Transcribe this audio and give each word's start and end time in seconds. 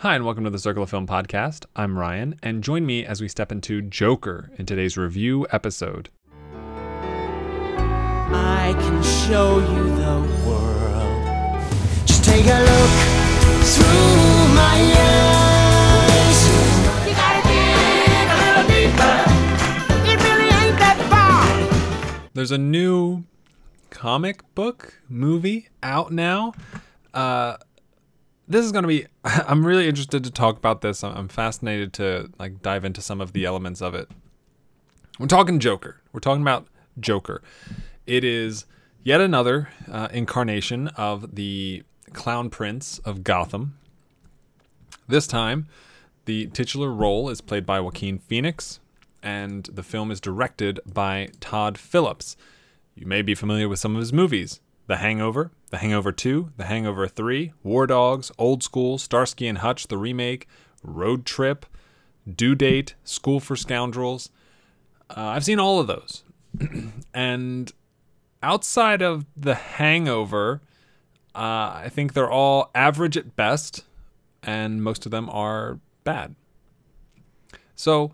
Hi, 0.00 0.14
and 0.14 0.24
welcome 0.24 0.44
to 0.44 0.50
the 0.50 0.58
Circle 0.58 0.84
of 0.84 0.88
Film 0.88 1.06
podcast. 1.06 1.66
I'm 1.76 1.98
Ryan, 1.98 2.40
and 2.42 2.64
join 2.64 2.86
me 2.86 3.04
as 3.04 3.20
we 3.20 3.28
step 3.28 3.52
into 3.52 3.82
Joker 3.82 4.50
in 4.56 4.64
today's 4.64 4.96
review 4.96 5.46
episode. 5.52 6.08
I 8.32 8.74
can 8.80 9.02
show 9.02 9.58
you 9.58 9.94
the 9.96 10.22
world. 10.48 11.62
Just 12.06 12.24
take 12.24 12.46
a 12.46 12.60
look 12.60 12.90
through 13.62 14.54
my 14.54 14.78
eyes. 14.96 16.48
You 17.06 17.12
gotta 17.14 17.42
dig 17.46 18.24
a 18.24 18.36
little 18.40 18.64
deeper. 18.72 19.20
It 20.08 20.18
really 20.24 20.48
ain't 20.48 20.78
that 20.78 20.96
far. 21.10 21.44
There's 22.32 22.52
a 22.52 22.56
new 22.56 23.24
comic 23.90 24.54
book 24.54 25.02
movie 25.10 25.68
out 25.82 26.10
now. 26.10 26.54
Uh, 27.12 27.58
this 28.50 28.66
is 28.66 28.72
going 28.72 28.82
to 28.82 28.88
be 28.88 29.06
i'm 29.24 29.64
really 29.64 29.88
interested 29.88 30.24
to 30.24 30.30
talk 30.30 30.58
about 30.58 30.82
this. 30.82 31.02
I'm 31.02 31.28
fascinated 31.28 31.92
to 31.94 32.30
like 32.38 32.60
dive 32.60 32.84
into 32.84 33.00
some 33.00 33.20
of 33.20 33.32
the 33.32 33.44
elements 33.44 33.80
of 33.80 33.94
it. 33.94 34.08
We're 35.18 35.26
talking 35.26 35.58
joker. 35.60 36.00
We're 36.12 36.20
talking 36.20 36.42
about 36.42 36.66
joker. 36.98 37.42
It 38.06 38.24
is 38.24 38.66
yet 39.04 39.20
another 39.20 39.68
uh, 39.90 40.08
incarnation 40.12 40.88
of 40.88 41.36
the 41.36 41.84
clown 42.12 42.50
prince 42.50 42.98
of 43.00 43.22
gotham. 43.22 43.78
This 45.06 45.26
time 45.26 45.68
the 46.24 46.46
titular 46.46 46.92
role 46.92 47.30
is 47.30 47.40
played 47.40 47.64
by 47.64 47.80
joaquin 47.80 48.18
phoenix 48.18 48.80
and 49.22 49.64
the 49.66 49.82
film 49.82 50.10
is 50.10 50.20
directed 50.20 50.80
by 50.86 51.28
todd 51.38 51.78
phillips. 51.78 52.36
You 52.96 53.06
may 53.06 53.22
be 53.22 53.34
familiar 53.34 53.68
with 53.68 53.78
some 53.78 53.94
of 53.94 54.00
his 54.00 54.12
movies. 54.12 54.60
The 54.86 54.96
Hangover, 54.96 55.52
The 55.70 55.78
Hangover 55.78 56.10
2, 56.12 56.52
The 56.56 56.64
Hangover 56.64 57.06
3, 57.06 57.52
War 57.62 57.86
Dogs, 57.86 58.32
Old 58.38 58.62
School, 58.62 58.98
Starsky 58.98 59.46
and 59.46 59.58
Hutch, 59.58 59.86
the 59.86 59.96
remake, 59.96 60.48
Road 60.82 61.24
Trip, 61.24 61.64
Due 62.28 62.56
Date, 62.56 62.94
School 63.04 63.38
for 63.38 63.54
Scoundrels. 63.54 64.30
Uh, 65.08 65.26
I've 65.26 65.44
seen 65.44 65.60
all 65.60 65.78
of 65.78 65.86
those. 65.86 66.24
and 67.14 67.72
outside 68.42 69.00
of 69.00 69.26
The 69.36 69.54
Hangover, 69.54 70.60
uh, 71.36 71.38
I 71.84 71.88
think 71.90 72.12
they're 72.12 72.30
all 72.30 72.70
average 72.74 73.16
at 73.16 73.36
best, 73.36 73.84
and 74.42 74.82
most 74.82 75.06
of 75.06 75.12
them 75.12 75.30
are 75.30 75.78
bad. 76.02 76.34
So 77.76 78.12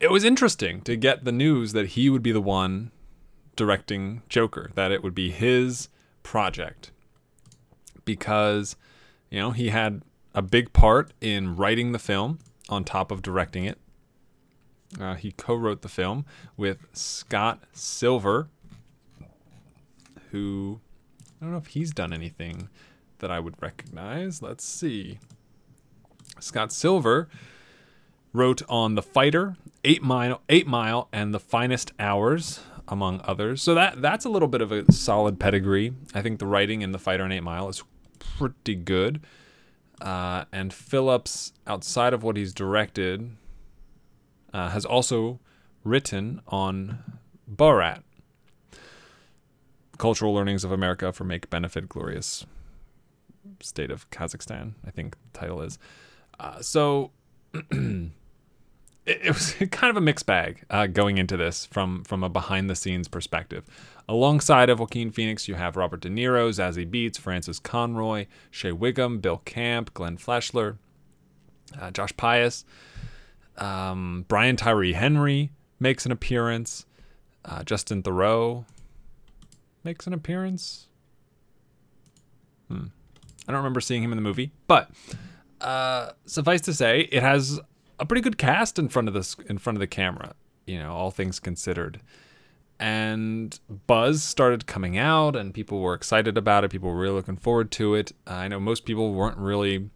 it 0.00 0.10
was 0.10 0.24
interesting 0.24 0.80
to 0.82 0.96
get 0.96 1.24
the 1.24 1.32
news 1.32 1.72
that 1.74 1.88
he 1.88 2.10
would 2.10 2.22
be 2.22 2.32
the 2.32 2.40
one 2.40 2.90
directing 3.54 4.22
Joker, 4.28 4.70
that 4.74 4.90
it 4.90 5.04
would 5.04 5.14
be 5.14 5.30
his 5.30 5.88
project. 6.22 6.90
Because, 8.04 8.76
you 9.30 9.38
know, 9.38 9.50
he 9.50 9.68
had 9.68 10.02
a 10.34 10.42
big 10.42 10.72
part 10.72 11.12
in 11.20 11.56
writing 11.56 11.92
the 11.92 11.98
film 11.98 12.38
on 12.68 12.84
top 12.84 13.10
of 13.10 13.22
directing 13.22 13.64
it. 13.64 13.78
Uh, 14.98 15.14
he 15.14 15.32
co 15.32 15.54
wrote 15.54 15.82
the 15.82 15.88
film 15.88 16.24
with 16.56 16.86
Scott 16.92 17.62
Silver, 17.72 18.48
who 20.30 20.80
I 21.40 21.44
don't 21.44 21.52
know 21.52 21.58
if 21.58 21.68
he's 21.68 21.92
done 21.92 22.12
anything 22.12 22.68
that 23.18 23.30
I 23.30 23.38
would 23.38 23.54
recognize. 23.62 24.42
Let's 24.42 24.64
see. 24.64 25.18
Scott 26.40 26.72
Silver 26.72 27.28
wrote 28.32 28.62
on 28.68 28.94
The 28.94 29.02
Fighter, 29.02 29.56
Eight 29.84 30.02
Mile, 30.02 30.42
Eight 30.48 30.66
Mile, 30.66 31.08
and 31.12 31.32
The 31.32 31.40
Finest 31.40 31.92
Hours, 31.98 32.60
among 32.90 33.20
others. 33.24 33.62
So 33.62 33.74
that 33.74 34.02
that's 34.02 34.24
a 34.24 34.28
little 34.28 34.48
bit 34.48 34.60
of 34.60 34.72
a 34.72 34.90
solid 34.92 35.38
pedigree. 35.38 35.94
I 36.12 36.20
think 36.20 36.40
the 36.40 36.46
writing 36.46 36.82
in 36.82 36.92
The 36.92 36.98
Fighter 36.98 37.22
and 37.22 37.32
Eight 37.32 37.42
Mile 37.42 37.68
is 37.68 37.82
pretty 38.18 38.74
good. 38.74 39.24
Uh, 40.00 40.44
and 40.52 40.72
Phillips, 40.72 41.52
outside 41.66 42.12
of 42.12 42.22
what 42.22 42.36
he's 42.36 42.52
directed, 42.52 43.36
uh, 44.52 44.70
has 44.70 44.84
also 44.84 45.38
written 45.84 46.40
on 46.48 46.98
Borat. 47.50 48.02
Cultural 49.98 50.32
Learnings 50.32 50.64
of 50.64 50.72
America 50.72 51.12
for 51.12 51.24
Make 51.24 51.50
Benefit 51.50 51.86
Glorious 51.86 52.46
State 53.60 53.90
of 53.90 54.10
Kazakhstan, 54.10 54.72
I 54.86 54.90
think 54.90 55.16
the 55.32 55.38
title 55.38 55.60
is. 55.60 55.78
Uh, 56.38 56.62
so 56.62 57.10
it, 59.06 59.26
was 59.26 59.52
kind 59.70 59.90
of 59.90 59.96
a 59.96 60.00
mixed 60.00 60.26
bag 60.26 60.64
uh, 60.70 60.86
going 60.86 61.18
into 61.18 61.36
this 61.36 61.66
from 61.66 62.04
from 62.04 62.22
a 62.22 62.28
behind 62.28 62.68
the 62.68 62.76
scenes 62.76 63.08
perspective. 63.08 63.64
Alongside 64.08 64.70
of 64.70 64.80
Joaquin 64.80 65.10
Phoenix, 65.10 65.46
you 65.46 65.54
have 65.54 65.76
Robert 65.76 66.00
De 66.00 66.08
Niro, 66.08 66.48
Zazie 66.50 66.88
Beetz, 66.88 67.18
Frances 67.18 67.60
Conroy, 67.60 68.26
Shea 68.50 68.72
Whigham, 68.72 69.20
Bill 69.20 69.38
Camp, 69.38 69.94
Glenn 69.94 70.16
Fleshler, 70.16 70.78
uh, 71.80 71.92
Josh 71.92 72.16
Pais, 72.16 72.64
um, 73.58 74.24
Brian 74.26 74.56
Tyree 74.56 74.94
Henry 74.94 75.50
makes 75.78 76.06
an 76.06 76.12
appearance. 76.12 76.86
Uh, 77.44 77.62
Justin 77.62 78.02
Theroux 78.02 78.64
makes 79.84 80.06
an 80.06 80.12
appearance. 80.12 80.88
Hmm. 82.68 82.86
I 83.48 83.52
don't 83.52 83.58
remember 83.58 83.80
seeing 83.80 84.02
him 84.02 84.12
in 84.12 84.16
the 84.16 84.22
movie, 84.22 84.52
but 84.66 84.90
uh, 85.60 86.10
suffice 86.26 86.60
to 86.62 86.74
say, 86.74 87.00
it 87.12 87.22
has 87.22 87.60
a 88.00 88.06
pretty 88.06 88.22
good 88.22 88.38
cast 88.38 88.78
in 88.78 88.88
front 88.88 89.06
of 89.06 89.14
this 89.14 89.36
in 89.46 89.58
front 89.58 89.76
of 89.76 89.80
the 89.80 89.86
camera. 89.86 90.34
You 90.66 90.78
know, 90.78 90.92
all 90.92 91.10
things 91.10 91.38
considered. 91.38 92.00
And 92.78 93.60
buzz 93.86 94.22
started 94.22 94.66
coming 94.66 94.96
out, 94.96 95.36
and 95.36 95.52
people 95.52 95.80
were 95.80 95.92
excited 95.92 96.38
about 96.38 96.64
it. 96.64 96.70
People 96.70 96.88
were 96.88 96.98
really 96.98 97.14
looking 97.14 97.36
forward 97.36 97.70
to 97.72 97.94
it. 97.94 98.12
I 98.26 98.48
know 98.48 98.58
most 98.58 98.86
people 98.86 99.12
weren't 99.12 99.36
really 99.36 99.90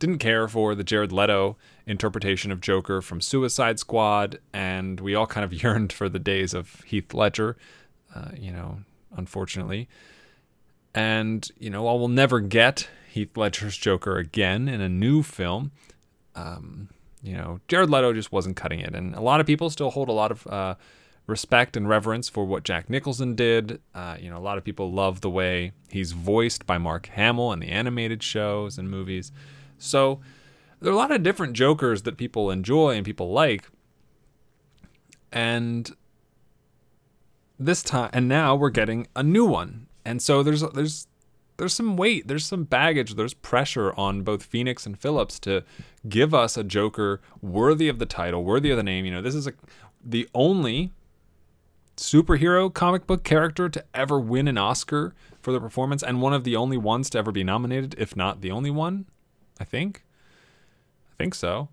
didn't 0.00 0.18
care 0.18 0.48
for 0.48 0.74
the 0.74 0.82
Jared 0.82 1.12
Leto 1.12 1.56
interpretation 1.86 2.50
of 2.50 2.60
Joker 2.60 3.00
from 3.00 3.20
Suicide 3.20 3.78
Squad, 3.78 4.40
and 4.52 4.98
we 4.98 5.14
all 5.14 5.26
kind 5.26 5.44
of 5.44 5.52
yearned 5.62 5.92
for 5.92 6.08
the 6.08 6.18
days 6.18 6.52
of 6.52 6.82
Heath 6.86 7.14
Ledger. 7.14 7.56
Uh, 8.12 8.30
you 8.36 8.50
know, 8.50 8.80
unfortunately. 9.16 9.88
And 10.92 11.48
you 11.58 11.70
know, 11.70 11.84
while 11.84 11.98
we'll 11.98 12.08
never 12.08 12.40
get 12.40 12.88
Heath 13.08 13.36
Ledger's 13.36 13.76
Joker 13.76 14.16
again 14.16 14.68
in 14.68 14.80
a 14.80 14.88
new 14.88 15.22
film, 15.22 15.70
um, 16.34 16.88
you 17.22 17.34
know, 17.34 17.60
Jared 17.68 17.90
Leto 17.90 18.12
just 18.12 18.32
wasn't 18.32 18.56
cutting 18.56 18.80
it. 18.80 18.94
And 18.94 19.14
a 19.14 19.20
lot 19.20 19.40
of 19.40 19.46
people 19.46 19.70
still 19.70 19.90
hold 19.90 20.08
a 20.08 20.12
lot 20.12 20.30
of 20.30 20.46
uh, 20.46 20.74
respect 21.26 21.76
and 21.76 21.88
reverence 21.88 22.28
for 22.28 22.44
what 22.44 22.64
Jack 22.64 22.88
Nicholson 22.88 23.34
did. 23.34 23.80
Uh, 23.94 24.16
you 24.20 24.30
know, 24.30 24.38
a 24.38 24.40
lot 24.40 24.58
of 24.58 24.64
people 24.64 24.92
love 24.92 25.20
the 25.20 25.30
way 25.30 25.72
he's 25.90 26.12
voiced 26.12 26.66
by 26.66 26.78
Mark 26.78 27.06
Hamill 27.06 27.52
in 27.52 27.60
the 27.60 27.68
animated 27.68 28.22
shows 28.22 28.78
and 28.78 28.90
movies. 28.90 29.32
So 29.78 30.20
there 30.80 30.90
are 30.90 30.94
a 30.94 30.98
lot 30.98 31.10
of 31.12 31.22
different 31.22 31.52
Jokers 31.54 32.02
that 32.02 32.16
people 32.16 32.50
enjoy 32.50 32.96
and 32.96 33.04
people 33.04 33.32
like. 33.32 33.68
And 35.32 35.94
this 37.58 37.82
time, 37.82 38.10
and 38.12 38.26
now 38.26 38.56
we're 38.56 38.70
getting 38.70 39.06
a 39.14 39.22
new 39.22 39.44
one. 39.44 39.86
And 40.04 40.22
so 40.22 40.42
there's 40.42 40.62
there's 40.72 41.06
there's 41.60 41.74
some 41.74 41.98
weight, 41.98 42.26
there's 42.26 42.46
some 42.46 42.64
baggage, 42.64 43.16
there's 43.16 43.34
pressure 43.34 43.92
on 43.92 44.22
both 44.22 44.42
Phoenix 44.42 44.86
and 44.86 44.98
Phillips 44.98 45.38
to 45.40 45.62
give 46.08 46.32
us 46.32 46.56
a 46.56 46.64
Joker 46.64 47.20
worthy 47.42 47.86
of 47.86 47.98
the 47.98 48.06
title, 48.06 48.42
worthy 48.42 48.70
of 48.70 48.78
the 48.78 48.82
name. 48.82 49.04
You 49.04 49.10
know, 49.10 49.20
this 49.20 49.34
is 49.34 49.46
a, 49.46 49.52
the 50.02 50.26
only 50.34 50.90
superhero 51.98 52.72
comic 52.72 53.06
book 53.06 53.24
character 53.24 53.68
to 53.68 53.84
ever 53.92 54.18
win 54.18 54.48
an 54.48 54.56
Oscar 54.56 55.14
for 55.42 55.52
the 55.52 55.60
performance, 55.60 56.02
and 56.02 56.22
one 56.22 56.32
of 56.32 56.44
the 56.44 56.56
only 56.56 56.78
ones 56.78 57.10
to 57.10 57.18
ever 57.18 57.30
be 57.30 57.44
nominated, 57.44 57.94
if 57.98 58.16
not 58.16 58.40
the 58.40 58.50
only 58.50 58.70
one. 58.70 59.04
I 59.60 59.64
think. 59.64 60.02
I 61.12 61.14
think 61.18 61.34
so. 61.34 61.68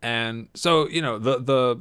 And 0.00 0.48
so 0.54 0.88
you 0.88 1.02
know 1.02 1.18
the 1.18 1.38
the, 1.38 1.80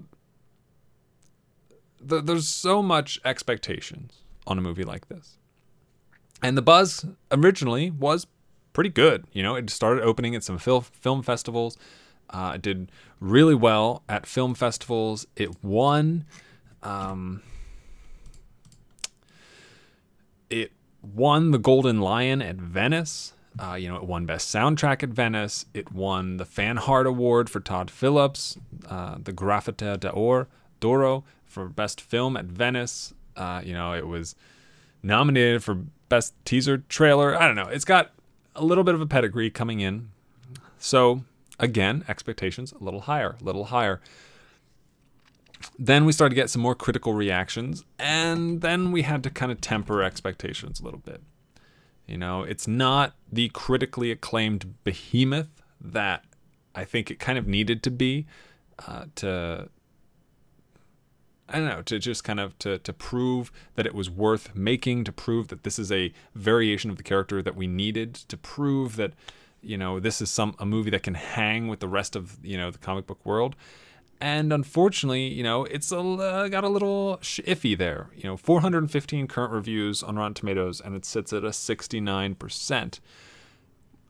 the 2.02 2.22
there's 2.22 2.50
so 2.50 2.84
much 2.84 3.18
expectations 3.24 4.24
on 4.46 4.58
a 4.58 4.62
movie 4.62 4.84
like 4.84 5.08
this 5.08 5.39
and 6.42 6.58
the 6.58 6.62
buzz 6.62 7.06
originally 7.32 7.92
was 7.92 8.28
pretty 8.74 8.90
good. 8.90 9.26
You 9.34 9.44
know, 9.44 9.56
it 9.56 9.70
started 9.70 10.04
opening 10.04 10.36
at 10.36 10.44
some 10.44 10.58
fil- 10.58 10.82
film 10.82 11.22
festivals. 11.22 11.78
Uh, 12.30 12.54
it 12.56 12.62
did 12.62 12.92
really 13.20 13.56
well 13.56 14.04
at 14.08 14.26
film 14.26 14.54
festivals. 14.54 15.26
It 15.36 15.64
won. 15.64 16.26
Um, 16.84 17.42
it 20.50 20.72
won 21.02 21.52
the 21.52 21.58
Golden 21.58 22.00
Lion 22.00 22.42
at 22.42 22.56
Venice. 22.56 23.34
Uh, 23.60 23.74
you 23.74 23.90
know, 23.90 23.98
it 23.98 24.04
won 24.04 24.26
Best 24.26 24.54
Soundtrack 24.54 25.04
at 25.04 25.10
Venice. 25.10 25.66
It 25.74 25.92
won 25.92 26.38
the 26.38 26.46
Fan 26.46 26.78
Heart 26.78 27.08
Award 27.08 27.50
for 27.50 27.60
Todd 27.60 27.92
Phillips, 27.92 28.58
uh, 28.88 29.18
the 29.22 29.34
Graffita 29.34 30.00
d'Or, 30.00 30.48
d'Oro 30.80 31.24
for 31.46 31.68
Best 31.68 32.00
Film 32.00 32.38
at 32.38 32.46
Venice. 32.46 33.14
Uh, 33.36 33.62
you 33.64 33.74
know, 33.74 33.94
it 33.94 34.08
was 34.08 34.36
nominated 35.02 35.64
for 35.64 35.84
best 36.10 36.34
teaser 36.46 36.80
trailer. 36.80 37.40
I 37.40 37.48
don't 37.48 37.56
know. 37.56 37.68
It's 37.68 37.86
got 37.86 38.12
a 38.56 38.66
little 38.66 38.84
bit 38.84 38.96
of 38.96 39.02
a 39.02 39.06
pedigree 39.06 39.50
coming 39.50 39.80
in. 39.80 40.10
So, 40.78 41.24
again, 41.60 42.04
expectations 42.08 42.74
a 42.74 42.84
little 42.84 43.02
higher, 43.02 43.36
a 43.40 43.44
little 43.44 43.66
higher. 43.66 44.02
Then 45.78 46.06
we 46.06 46.12
started 46.12 46.36
to 46.36 46.42
get 46.42 46.50
some 46.50 46.62
more 46.62 46.76
critical 46.76 47.14
reactions, 47.14 47.84
and 47.98 48.62
then 48.62 48.92
we 48.92 49.02
had 49.02 49.24
to 49.24 49.30
kind 49.30 49.52
of 49.52 49.60
temper 49.60 50.02
expectations 50.04 50.80
a 50.80 50.84
little 50.84 51.02
bit. 51.02 51.22
You 52.08 52.18
know, 52.18 52.44
it's 52.44 52.68
not 52.68 53.14
the 53.32 53.50
critically 53.50 54.10
acclaimed 54.10 54.74
behemoth 54.84 55.62
that 55.82 56.24
I 56.74 56.86
think 56.86 57.12
it 57.12 57.20
kind 57.20 57.38
of 57.38 57.46
needed 57.48 57.84
to 57.84 57.92
be 57.92 58.26
uh, 58.88 59.06
to 59.16 59.70
I 61.50 61.58
don't 61.58 61.68
know, 61.68 61.82
to 61.82 62.00
just 62.00 62.24
kind 62.24 62.40
of 62.40 62.58
to 62.60 62.78
to 62.80 62.94
prove 62.94 63.52
that 63.76 63.86
it 63.86 63.96
was 63.96 64.10
worth 64.10 64.56
making, 64.56 65.04
to 65.06 65.12
prove 65.12 65.48
that 65.50 65.64
this 65.64 65.80
is 65.80 65.92
a 65.92 66.14
variation 66.36 66.90
of 66.90 66.98
the 66.98 67.04
character 67.04 67.42
that 67.42 67.56
we 67.56 67.68
needed, 67.68 68.14
to 68.14 68.38
prove 68.38 68.96
that 68.98 69.14
you 69.62 69.78
know 69.78 70.00
this 70.00 70.22
is 70.22 70.30
some 70.30 70.56
a 70.60 70.66
movie 70.66 70.90
that 70.92 71.04
can 71.04 71.16
hang 71.16 71.68
with 71.68 71.80
the 71.80 71.88
rest 71.88 72.16
of 72.16 72.38
you 72.44 72.58
know 72.58 72.72
the 72.72 72.78
comic 72.78 73.08
book 73.08 73.26
world. 73.26 73.56
And 74.22 74.52
unfortunately, 74.52 75.28
you 75.28 75.44
know, 75.44 75.64
it's 75.64 75.94
a, 75.94 75.98
uh, 75.98 76.50
got 76.50 76.66
a 76.66 76.70
little 76.70 77.20
sh- 77.22 77.40
iffy 77.46 77.78
there. 77.78 78.10
You 78.14 78.24
know, 78.24 78.36
415 78.36 79.28
current 79.28 79.54
reviews 79.54 80.04
on 80.04 80.18
Rotten 80.18 80.34
Tomatoes, 80.34 80.82
and 80.82 80.94
it 80.94 81.06
sits 81.06 81.32
at 81.32 81.46
a 81.46 81.52
69%. 81.52 83.00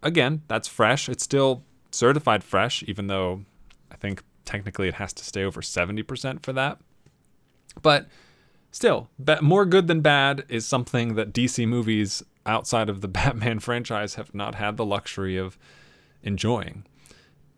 Again, 0.01 0.41
that's 0.47 0.67
fresh. 0.67 1.09
It's 1.09 1.23
still 1.23 1.63
certified 1.91 2.43
fresh, 2.43 2.83
even 2.87 3.05
though 3.05 3.45
I 3.91 3.97
think 3.97 4.23
technically 4.45 4.87
it 4.87 4.95
has 4.95 5.13
to 5.13 5.23
stay 5.23 5.43
over 5.43 5.61
70% 5.61 6.41
for 6.43 6.53
that. 6.53 6.79
But 7.81 8.07
still, 8.71 9.09
more 9.41 9.65
good 9.65 9.87
than 9.87 10.01
bad 10.01 10.45
is 10.49 10.65
something 10.65 11.15
that 11.15 11.33
DC 11.33 11.67
movies 11.67 12.23
outside 12.45 12.89
of 12.89 13.01
the 13.01 13.07
Batman 13.19 13.59
franchise 13.59 14.15
have 14.15 14.33
not 14.33 14.55
had 14.55 14.77
the 14.77 14.85
luxury 14.85 15.37
of 15.37 15.57
enjoying. 16.23 16.85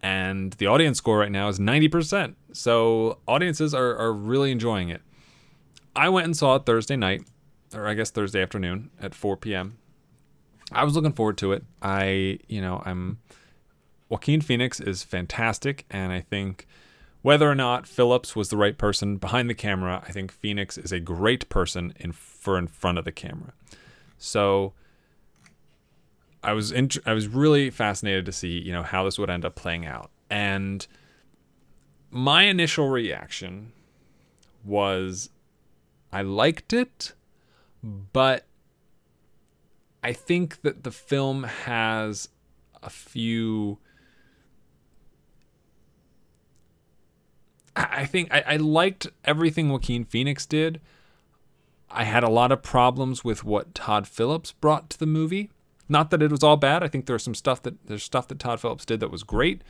And 0.01 0.53
the 0.53 0.67
audience 0.67 0.97
score 0.97 1.19
right 1.19 1.31
now 1.31 1.47
is 1.47 1.59
90%. 1.59 2.35
So 2.53 3.19
audiences 3.27 3.73
are, 3.73 3.95
are 3.97 4.11
really 4.11 4.51
enjoying 4.51 4.89
it. 4.89 5.01
I 5.95 6.09
went 6.09 6.25
and 6.25 6.35
saw 6.35 6.55
it 6.55 6.65
Thursday 6.65 6.95
night, 6.95 7.23
or 7.75 7.87
I 7.87 7.93
guess 7.93 8.09
Thursday 8.09 8.41
afternoon 8.41 8.89
at 8.99 9.13
4 9.13 9.37
p.m. 9.37 9.77
I 10.71 10.83
was 10.83 10.95
looking 10.95 11.13
forward 11.13 11.37
to 11.39 11.51
it. 11.51 11.63
I, 11.81 12.39
you 12.47 12.61
know, 12.61 12.81
I'm. 12.85 13.19
Joaquin 14.09 14.41
Phoenix 14.41 14.79
is 14.81 15.03
fantastic, 15.03 15.85
and 15.89 16.11
I 16.11 16.19
think 16.19 16.67
whether 17.21 17.49
or 17.49 17.55
not 17.55 17.87
Phillips 17.87 18.35
was 18.35 18.49
the 18.49 18.57
right 18.57 18.77
person 18.77 19.17
behind 19.17 19.49
the 19.49 19.53
camera, 19.53 20.03
I 20.07 20.11
think 20.11 20.31
Phoenix 20.31 20.77
is 20.77 20.91
a 20.91 20.99
great 20.99 21.49
person 21.49 21.93
in 21.99 22.11
for 22.11 22.57
in 22.57 22.67
front 22.67 22.97
of 22.97 23.05
the 23.05 23.11
camera. 23.11 23.53
So 24.17 24.73
I 26.43 26.53
was 26.53 26.73
I 27.05 27.13
was 27.13 27.27
really 27.27 27.69
fascinated 27.69 28.25
to 28.25 28.31
see 28.31 28.59
you 28.59 28.71
know 28.71 28.83
how 28.83 29.03
this 29.03 29.19
would 29.19 29.29
end 29.29 29.45
up 29.45 29.55
playing 29.55 29.85
out, 29.85 30.09
and 30.29 30.85
my 32.09 32.43
initial 32.43 32.89
reaction 32.89 33.71
was 34.63 35.29
I 36.11 36.23
liked 36.23 36.73
it, 36.73 37.13
but 37.83 38.45
I 40.03 40.13
think 40.13 40.61
that 40.61 40.83
the 40.83 40.91
film 40.91 41.43
has 41.43 42.29
a 42.81 42.89
few 42.89 43.77
I 47.75 48.05
think 48.05 48.33
I, 48.33 48.43
I 48.45 48.55
liked 48.57 49.07
everything 49.23 49.69
Joaquin 49.69 50.03
Phoenix 50.03 50.45
did. 50.45 50.81
I 51.89 52.03
had 52.03 52.23
a 52.23 52.29
lot 52.29 52.51
of 52.51 52.63
problems 52.63 53.23
with 53.23 53.43
what 53.43 53.75
Todd 53.75 54.07
Phillips 54.07 54.53
brought 54.53 54.89
to 54.91 54.99
the 54.99 55.05
movie. 55.05 55.49
Not 55.89 56.09
that 56.11 56.21
it 56.21 56.31
was 56.31 56.43
all 56.43 56.57
bad. 56.57 56.83
I 56.83 56.87
think 56.87 57.05
there's 57.05 57.23
some 57.23 57.35
stuff 57.35 57.61
that 57.63 57.85
there's 57.87 58.03
stuff 58.03 58.27
that 58.29 58.39
Todd 58.39 58.61
Phillips 58.61 58.85
did 58.85 58.99
that 59.01 59.11
was 59.11 59.23
great, 59.23 59.61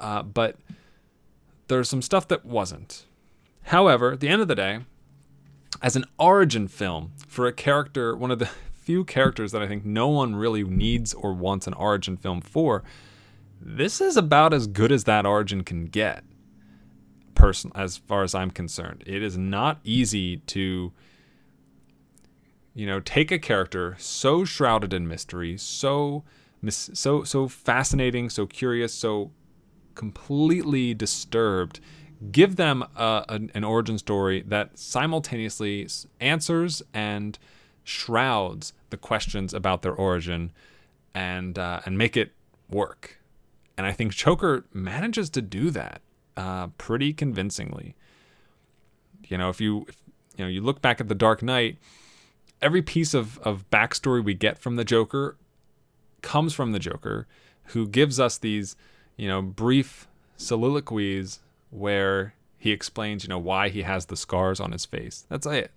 uh, 0.00 0.22
but 0.22 0.56
there's 1.68 1.88
some 1.88 2.02
stuff 2.02 2.26
that 2.28 2.44
wasn't. 2.44 3.04
However, 3.64 4.12
at 4.12 4.20
the 4.20 4.28
end 4.28 4.40
of 4.40 4.48
the 4.48 4.54
day, 4.54 4.80
as 5.82 5.94
an 5.94 6.06
origin 6.18 6.68
film 6.68 7.12
for 7.26 7.46
a 7.46 7.52
character, 7.52 8.16
one 8.16 8.30
of 8.30 8.38
the 8.38 8.50
few 8.72 9.04
characters 9.04 9.52
that 9.52 9.62
I 9.62 9.68
think 9.68 9.84
no 9.84 10.08
one 10.08 10.34
really 10.34 10.64
needs 10.64 11.12
or 11.12 11.34
wants 11.34 11.66
an 11.66 11.74
origin 11.74 12.16
film 12.16 12.40
for, 12.40 12.82
this 13.60 14.00
is 14.00 14.16
about 14.16 14.54
as 14.54 14.66
good 14.66 14.90
as 14.90 15.04
that 15.04 15.26
origin 15.26 15.64
can 15.64 15.86
get 15.86 16.24
person 17.38 17.72
as 17.74 17.96
far 17.96 18.22
as 18.22 18.34
I'm 18.34 18.50
concerned. 18.50 19.02
It 19.06 19.22
is 19.22 19.38
not 19.38 19.80
easy 19.84 20.38
to 20.38 20.92
you 22.78 22.86
know, 22.86 23.00
take 23.00 23.32
a 23.32 23.40
character 23.40 23.96
so 23.98 24.44
shrouded 24.44 24.92
in 24.92 25.08
mystery, 25.08 25.56
so 25.56 26.22
so 26.70 27.24
so 27.24 27.48
fascinating, 27.48 28.30
so 28.30 28.46
curious, 28.46 28.94
so 28.94 29.32
completely 29.96 30.94
disturbed, 30.94 31.80
give 32.30 32.54
them 32.54 32.84
a, 32.94 33.24
an, 33.28 33.50
an 33.52 33.64
origin 33.64 33.98
story 33.98 34.44
that 34.46 34.78
simultaneously 34.78 35.88
answers 36.20 36.80
and 36.94 37.36
shrouds 37.82 38.72
the 38.90 38.96
questions 38.96 39.52
about 39.52 39.82
their 39.82 39.94
origin, 39.94 40.52
and 41.12 41.58
uh, 41.58 41.80
and 41.84 41.98
make 41.98 42.16
it 42.16 42.30
work. 42.70 43.18
And 43.76 43.88
I 43.88 43.92
think 43.92 44.12
Joker 44.12 44.66
manages 44.72 45.30
to 45.30 45.42
do 45.42 45.70
that 45.70 46.00
uh, 46.38 46.68
pretty 46.78 47.12
convincingly. 47.12 47.96
You 49.26 49.36
know, 49.36 49.50
if 49.50 49.60
you 49.60 49.84
if, 49.88 50.00
you 50.36 50.44
know 50.44 50.48
you 50.48 50.62
look 50.62 50.80
back 50.80 51.00
at 51.00 51.08
the 51.08 51.14
Dark 51.14 51.42
Knight, 51.42 51.78
every 52.62 52.80
piece 52.80 53.12
of 53.12 53.38
of 53.40 53.68
backstory 53.70 54.24
we 54.24 54.34
get 54.34 54.56
from 54.56 54.76
the 54.76 54.84
Joker 54.84 55.36
comes 56.22 56.54
from 56.54 56.72
the 56.72 56.78
Joker, 56.78 57.26
who 57.64 57.88
gives 57.88 58.20
us 58.20 58.38
these 58.38 58.76
you 59.16 59.26
know 59.26 59.42
brief 59.42 60.06
soliloquies 60.36 61.40
where 61.70 62.34
he 62.56 62.70
explains 62.70 63.24
you 63.24 63.28
know 63.28 63.38
why 63.38 63.68
he 63.68 63.82
has 63.82 64.06
the 64.06 64.16
scars 64.16 64.60
on 64.60 64.70
his 64.70 64.86
face. 64.86 65.26
That's 65.28 65.46
it. 65.46 65.72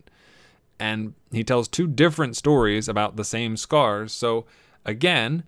And 0.80 1.16
he 1.32 1.44
tells 1.44 1.68
two 1.68 1.88
different 1.88 2.36
stories 2.38 2.88
about 2.88 3.16
the 3.16 3.26
same 3.26 3.58
scars. 3.58 4.14
So 4.14 4.46
again, 4.86 5.44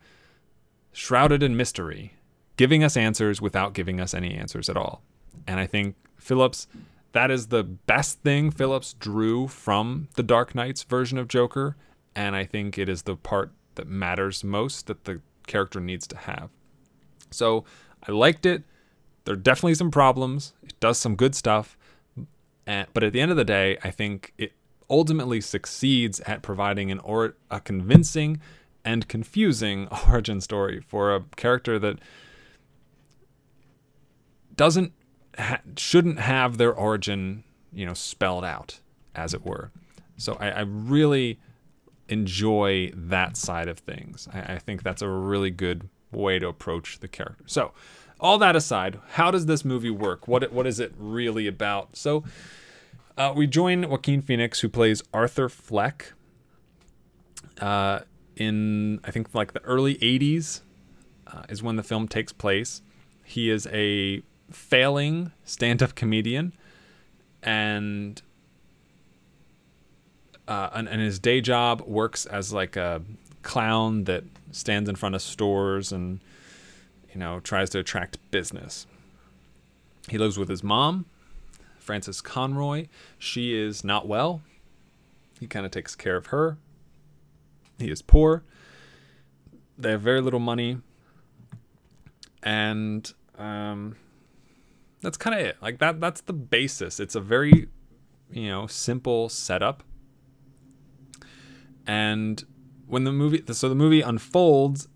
shrouded 0.92 1.42
in 1.44 1.56
mystery 1.56 2.14
giving 2.58 2.84
us 2.84 2.96
answers 2.98 3.42
without 3.42 3.74
giving 3.74 4.00
us 4.00 4.14
any 4.14 4.34
answers 4.36 4.70
at 4.70 4.78
all. 4.78 5.02
And 5.48 5.60
I 5.60 5.68
think 5.68 5.96
Phillips, 6.18 6.68
that 7.12 7.32
is 7.32 7.48
the 7.48 7.64
best 7.64 8.22
thing 8.22 8.52
Phillips 8.52 8.94
drew 8.94 9.48
from 9.48 10.08
the 10.16 10.24
Dark 10.24 10.56
Knight's 10.56 10.84
version 10.84 11.18
of 11.18 11.28
Joker. 11.28 11.76
And 12.16 12.36
I 12.36 12.46
think 12.46 12.78
it 12.78 12.90
is 12.90 13.04
the 13.04 13.16
part 13.16 13.52
that 13.76 13.88
matters 13.88 14.44
most 14.44 14.88
that 14.88 15.06
the 15.06 15.22
character 15.48 15.80
needs 15.80 16.08
to 16.08 16.18
have. 16.18 16.50
So 17.32 17.66
I 18.08 18.12
liked 18.12 18.46
it. 18.46 18.64
There 19.26 19.34
are 19.34 19.38
definitely 19.38 19.76
some 19.76 19.92
problems. 19.92 20.54
It 20.64 20.80
does 20.80 20.98
some 20.98 21.16
good 21.16 21.36
stuff. 21.36 21.78
Eh, 22.68 22.86
but 22.94 23.04
at 23.04 23.14
the 23.14 23.22
end 23.22 23.32
of 23.32 23.38
the 23.38 23.46
day, 23.46 23.78
I 23.84 23.92
think 23.92 24.34
it 24.38 24.54
ultimately 24.90 25.42
succeeds 25.42 26.20
at 26.22 26.42
providing 26.42 26.92
an 26.92 27.00
or 27.00 27.36
a 27.50 27.60
convincing 27.60 28.40
and 28.86 29.08
confusing 29.08 29.88
origin 30.08 30.42
story 30.42 30.82
for 30.82 31.16
a 31.16 31.24
character 31.36 31.80
that 31.80 32.00
doesn't 34.56 34.94
ha- 35.38 35.62
shouldn't 35.78 36.20
have 36.20 36.58
their 36.58 36.74
origin, 36.74 37.44
you 37.72 37.86
know, 37.86 37.94
spelled 37.94 38.46
out, 38.46 38.80
as 39.16 39.34
it 39.34 39.46
were. 39.46 39.72
So 40.18 40.38
I, 40.40 40.50
I 40.50 40.62
really 40.62 41.40
enjoy 42.10 42.92
that 42.96 43.38
side 43.38 43.68
of 43.68 43.80
things. 43.80 44.28
I, 44.34 44.54
I 44.54 44.60
think 44.60 44.84
that's 44.84 45.02
a 45.02 45.10
really 45.10 45.52
good 45.52 45.90
way 46.12 46.40
to 46.40 46.48
approach 46.48 47.00
the 47.00 47.08
character. 47.08 47.44
So, 47.48 47.72
all 48.20 48.38
that 48.38 48.56
aside, 48.56 49.00
how 49.12 49.32
does 49.32 49.48
this 49.48 49.66
movie 49.66 49.90
work? 49.90 50.28
What 50.28 50.52
what 50.52 50.66
is 50.66 50.80
it 50.80 50.94
really 50.98 51.48
about? 51.48 51.98
So, 51.98 52.24
uh, 53.18 53.34
we 53.36 53.48
join 53.48 53.90
Joaquin 53.90 54.22
Phoenix, 54.22 54.62
who 54.62 54.70
plays 54.70 55.04
Arthur 55.14 55.50
Fleck, 55.50 56.14
uh, 57.60 58.02
in 58.36 59.00
I 59.04 59.12
think 59.12 59.34
like 59.34 59.54
the 59.54 59.64
early 59.64 59.96
'80s, 59.96 60.62
uh, 61.28 61.44
is 61.50 61.62
when 61.62 61.76
the 61.76 61.84
film 61.84 62.08
takes 62.08 62.32
place. 62.32 62.82
He 63.24 63.50
is 63.50 63.68
a 63.72 64.24
failing 64.54 65.32
stand-up 65.44 65.96
comedian, 65.96 66.54
and 67.42 68.22
uh, 70.48 70.70
and, 70.74 70.88
and 70.88 71.02
his 71.02 71.20
day 71.20 71.42
job 71.42 71.82
works 71.82 72.26
as 72.26 72.54
like 72.54 72.76
a 72.76 73.02
clown 73.42 74.06
that 74.06 74.24
stands 74.52 74.90
in 74.90 74.96
front 74.96 75.16
of 75.16 75.22
stores 75.22 75.92
and 75.92 76.20
you 77.14 77.20
know 77.20 77.40
tries 77.40 77.70
to 77.72 77.80
attract 77.80 78.18
business. 78.32 78.88
He 80.10 80.18
lives 80.18 80.38
with 80.38 80.50
his 80.50 80.64
mom, 80.64 81.06
Frances 81.80 82.22
Conroy. 82.22 82.88
She 83.18 83.58
is 83.58 83.84
not 83.84 84.08
well. 84.08 84.42
He 85.40 85.48
kind 85.48 85.66
of 85.66 85.72
takes 85.72 85.96
care 85.96 86.16
of 86.16 86.28
her. 86.28 86.58
He 87.80 87.90
is 87.90 88.02
poor. 88.02 88.44
They 89.78 89.92
have 89.92 90.02
very 90.02 90.22
little 90.22 90.40
money. 90.40 90.78
And 92.44 93.12
um, 93.38 93.96
that's 95.04 95.18
kind 95.18 95.40
of 95.40 95.46
it. 95.46 95.58
Like 95.62 95.78
that 95.80 96.00
that's 96.02 96.22
the 96.22 96.34
basis. 96.34 97.00
It's 97.00 97.14
a 97.14 97.22
very 97.22 97.68
you 98.34 98.50
know, 98.50 98.68
simple 98.68 99.30
setup. 99.30 99.84
And 101.86 102.44
when 102.88 103.04
the 103.04 103.12
movie 103.12 103.44
so 103.54 103.70
the 103.70 103.76
movie 103.76 104.02
unfolds 104.02 104.88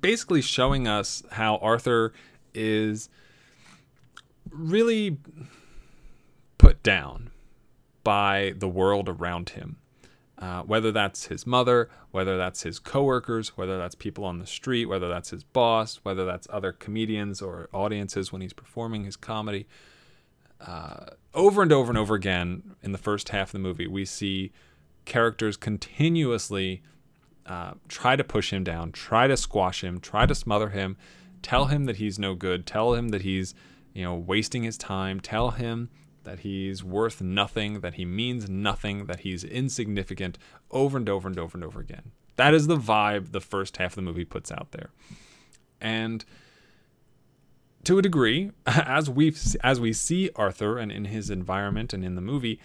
basically 0.00 0.42
showing 0.42 0.86
us 0.86 1.22
how 1.32 1.56
Arthur 1.56 2.12
is 2.54 3.08
really 4.50 5.18
put 6.58 6.82
down 6.82 7.30
by 8.04 8.54
the 8.56 8.68
world 8.68 9.08
around 9.08 9.50
him 9.50 9.76
Uh, 10.36 10.62
whether 10.62 10.90
that's 10.90 11.26
his 11.26 11.46
mother, 11.46 11.88
whether 12.10 12.36
that's 12.36 12.64
his 12.64 12.80
coworkers, 12.80 13.56
whether 13.56 13.78
that's 13.78 13.94
people 13.94 14.24
on 14.24 14.40
the 14.40 14.46
street, 14.46 14.86
whether 14.86 15.08
that's 15.08 15.30
his 15.30 15.44
boss, 15.44 16.00
whether 16.02 16.24
that's 16.24 16.48
other 16.50 16.72
comedians 16.72 17.40
or 17.40 17.68
audiences 17.72 18.32
when 18.32 18.42
he's 18.42 18.52
performing 18.52 19.04
his 19.04 19.14
comedy. 19.14 19.66
Uh, 20.60 21.06
over 21.34 21.62
and 21.62 21.72
over 21.72 21.90
and 21.90 21.98
over 21.98 22.16
again 22.16 22.74
in 22.82 22.90
the 22.90 22.98
first 22.98 23.28
half 23.28 23.48
of 23.48 23.52
the 23.52 23.58
movie, 23.60 23.86
we 23.86 24.04
see 24.04 24.50
characters 25.04 25.56
continuously 25.56 26.82
uh, 27.46 27.74
try 27.88 28.16
to 28.16 28.24
push 28.24 28.52
him 28.52 28.64
down, 28.64 28.90
try 28.90 29.26
to 29.26 29.36
squash 29.36 29.84
him, 29.84 30.00
try 30.00 30.26
to 30.26 30.34
smother 30.34 30.70
him, 30.70 30.96
tell 31.42 31.66
him 31.66 31.84
that 31.84 31.96
he's 31.96 32.18
no 32.18 32.34
good, 32.34 32.66
tell 32.66 32.94
him 32.94 33.08
that 33.08 33.22
he's 33.22 33.54
you 33.92 34.02
know 34.02 34.14
wasting 34.14 34.62
his 34.64 34.78
time, 34.78 35.20
tell 35.20 35.50
him 35.50 35.90
that 36.24 36.40
he's 36.40 36.82
worth 36.82 37.20
nothing, 37.20 37.80
that 37.80 37.94
he 37.94 38.04
means 38.04 38.48
nothing, 38.48 39.06
that 39.06 39.20
he's 39.20 39.44
insignificant 39.44 40.38
over 40.70 40.96
and 40.98 41.08
over 41.08 41.28
and 41.28 41.38
over 41.38 41.56
and 41.56 41.64
over 41.64 41.80
again. 41.80 42.12
That 42.36 42.54
is 42.54 42.66
the 42.66 42.76
vibe 42.76 43.32
the 43.32 43.40
first 43.40 43.76
half 43.76 43.92
of 43.92 43.96
the 43.96 44.02
movie 44.02 44.24
puts 44.24 44.50
out 44.50 44.72
there. 44.72 44.90
And 45.80 46.24
to 47.84 47.98
a 47.98 48.02
degree, 48.02 48.50
as 48.66 49.08
we 49.08 49.34
as 49.62 49.80
we 49.80 49.92
see 49.92 50.30
Arthur 50.34 50.78
and 50.78 50.90
in 50.90 51.06
his 51.06 51.30
environment 51.30 51.92
and 51.92 52.04
in 52.04 52.14
the 52.14 52.20
movie, 52.20 52.60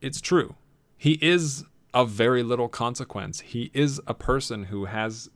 it's 0.00 0.20
true. 0.20 0.56
He 0.96 1.18
is 1.22 1.64
of 1.94 2.10
very 2.10 2.42
little 2.42 2.68
consequence. 2.68 3.40
He 3.40 3.70
is 3.74 4.00
a 4.06 4.14
person 4.14 4.64
who 4.64 4.86
has 4.86 5.28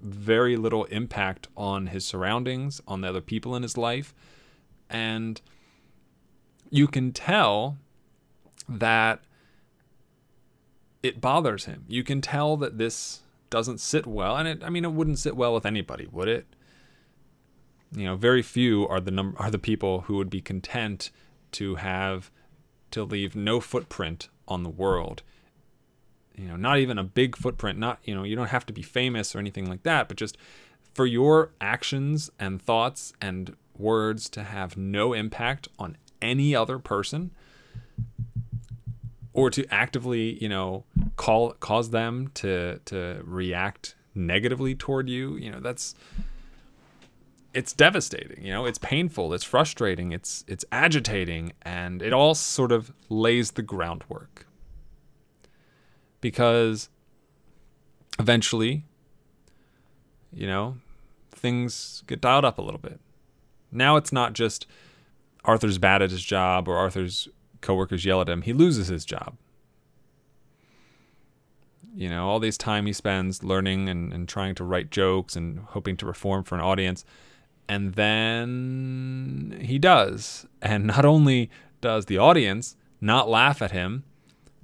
very 0.00 0.56
little 0.56 0.84
impact 0.86 1.48
on 1.56 1.88
his 1.88 2.04
surroundings, 2.04 2.80
on 2.88 3.00
the 3.00 3.08
other 3.08 3.20
people 3.20 3.54
in 3.54 3.62
his 3.62 3.76
life, 3.76 4.14
and 4.90 5.40
you 6.72 6.88
can 6.88 7.12
tell 7.12 7.76
that 8.66 9.20
it 11.02 11.20
bothers 11.20 11.66
him. 11.66 11.84
You 11.86 12.02
can 12.02 12.22
tell 12.22 12.56
that 12.56 12.78
this 12.78 13.20
doesn't 13.50 13.78
sit 13.78 14.06
well, 14.06 14.36
and 14.36 14.48
it, 14.48 14.64
I 14.64 14.70
mean, 14.70 14.84
it 14.84 14.92
wouldn't 14.92 15.18
sit 15.18 15.36
well 15.36 15.52
with 15.52 15.66
anybody, 15.66 16.08
would 16.10 16.28
it? 16.28 16.46
You 17.94 18.06
know, 18.06 18.16
very 18.16 18.40
few 18.40 18.88
are 18.88 19.00
the 19.00 19.10
number 19.10 19.38
are 19.38 19.50
the 19.50 19.58
people 19.58 20.02
who 20.02 20.16
would 20.16 20.30
be 20.30 20.40
content 20.40 21.10
to 21.52 21.74
have 21.74 22.30
to 22.92 23.04
leave 23.04 23.36
no 23.36 23.60
footprint 23.60 24.30
on 24.48 24.62
the 24.62 24.70
world. 24.70 25.22
You 26.34 26.48
know, 26.48 26.56
not 26.56 26.78
even 26.78 26.96
a 26.96 27.04
big 27.04 27.36
footprint. 27.36 27.78
Not 27.78 27.98
you 28.04 28.14
know, 28.14 28.22
you 28.22 28.34
don't 28.34 28.46
have 28.46 28.64
to 28.64 28.72
be 28.72 28.80
famous 28.80 29.36
or 29.36 29.38
anything 29.38 29.68
like 29.68 29.82
that, 29.82 30.08
but 30.08 30.16
just 30.16 30.38
for 30.94 31.04
your 31.04 31.52
actions 31.60 32.30
and 32.38 32.62
thoughts 32.62 33.12
and 33.20 33.54
words 33.76 34.30
to 34.30 34.44
have 34.44 34.78
no 34.78 35.12
impact 35.12 35.68
on 35.78 35.98
any 36.22 36.56
other 36.56 36.78
person 36.78 37.32
or 39.32 39.50
to 39.50 39.66
actively, 39.72 40.42
you 40.42 40.48
know, 40.48 40.84
call 41.16 41.52
cause 41.54 41.90
them 41.90 42.30
to 42.34 42.78
to 42.86 43.20
react 43.24 43.94
negatively 44.14 44.74
toward 44.74 45.08
you, 45.08 45.36
you 45.36 45.50
know, 45.50 45.60
that's 45.60 45.94
it's 47.54 47.72
devastating, 47.72 48.42
you 48.44 48.50
know, 48.50 48.64
it's 48.64 48.78
painful, 48.78 49.34
it's 49.34 49.44
frustrating, 49.44 50.12
it's 50.12 50.44
it's 50.48 50.64
agitating 50.72 51.52
and 51.62 52.02
it 52.02 52.12
all 52.12 52.34
sort 52.34 52.72
of 52.72 52.92
lays 53.08 53.52
the 53.52 53.62
groundwork. 53.62 54.46
Because 56.20 56.88
eventually, 58.18 58.84
you 60.32 60.46
know, 60.46 60.76
things 61.30 62.02
get 62.06 62.20
dialed 62.20 62.44
up 62.44 62.58
a 62.58 62.62
little 62.62 62.80
bit. 62.80 63.00
Now 63.70 63.96
it's 63.96 64.12
not 64.12 64.32
just 64.34 64.66
Arthur's 65.44 65.78
bad 65.78 66.02
at 66.02 66.10
his 66.10 66.22
job 66.22 66.68
or 66.68 66.76
Arthur's 66.76 67.28
coworkers 67.60 68.04
yell 68.04 68.20
at 68.20 68.28
him, 68.28 68.42
he 68.42 68.52
loses 68.52 68.88
his 68.88 69.04
job. 69.04 69.36
You 71.94 72.08
know, 72.08 72.28
all 72.28 72.40
this 72.40 72.56
time 72.56 72.86
he 72.86 72.92
spends 72.92 73.42
learning 73.42 73.88
and, 73.88 74.12
and 74.12 74.28
trying 74.28 74.54
to 74.56 74.64
write 74.64 74.90
jokes 74.90 75.36
and 75.36 75.60
hoping 75.60 75.96
to 75.98 76.06
perform 76.06 76.44
for 76.44 76.54
an 76.54 76.60
audience. 76.60 77.04
And 77.68 77.94
then 77.94 79.58
he 79.62 79.78
does. 79.78 80.46
And 80.60 80.86
not 80.86 81.04
only 81.04 81.50
does 81.80 82.06
the 82.06 82.18
audience 82.18 82.76
not 83.00 83.28
laugh 83.28 83.60
at 83.60 83.72
him, 83.72 84.04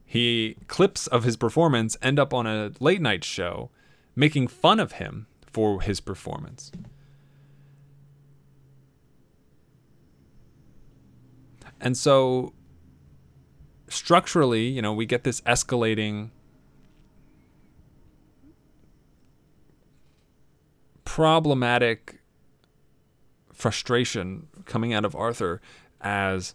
he 0.05 0.57
clips 0.69 1.07
of 1.07 1.25
his 1.25 1.37
performance 1.37 1.97
end 2.01 2.19
up 2.19 2.33
on 2.33 2.47
a 2.47 2.73
late 2.81 3.03
night 3.03 3.25
show 3.25 3.71
making 4.17 4.49
fun 4.49 4.81
of 4.81 4.93
him 4.93 5.27
for 5.43 5.83
his 5.83 6.01
performance. 6.01 6.73
And 11.81 11.97
so 11.97 12.53
structurally, 13.89 14.67
you 14.67 14.83
know, 14.83 14.93
we 14.93 15.07
get 15.07 15.25
this 15.25 15.41
escalating 15.43 16.31
problematic 21.05 22.21
frustration 23.53 24.47
coming 24.67 24.93
out 24.93 25.05
of 25.05 25.17
Arthur 25.17 25.61
as 26.01 26.55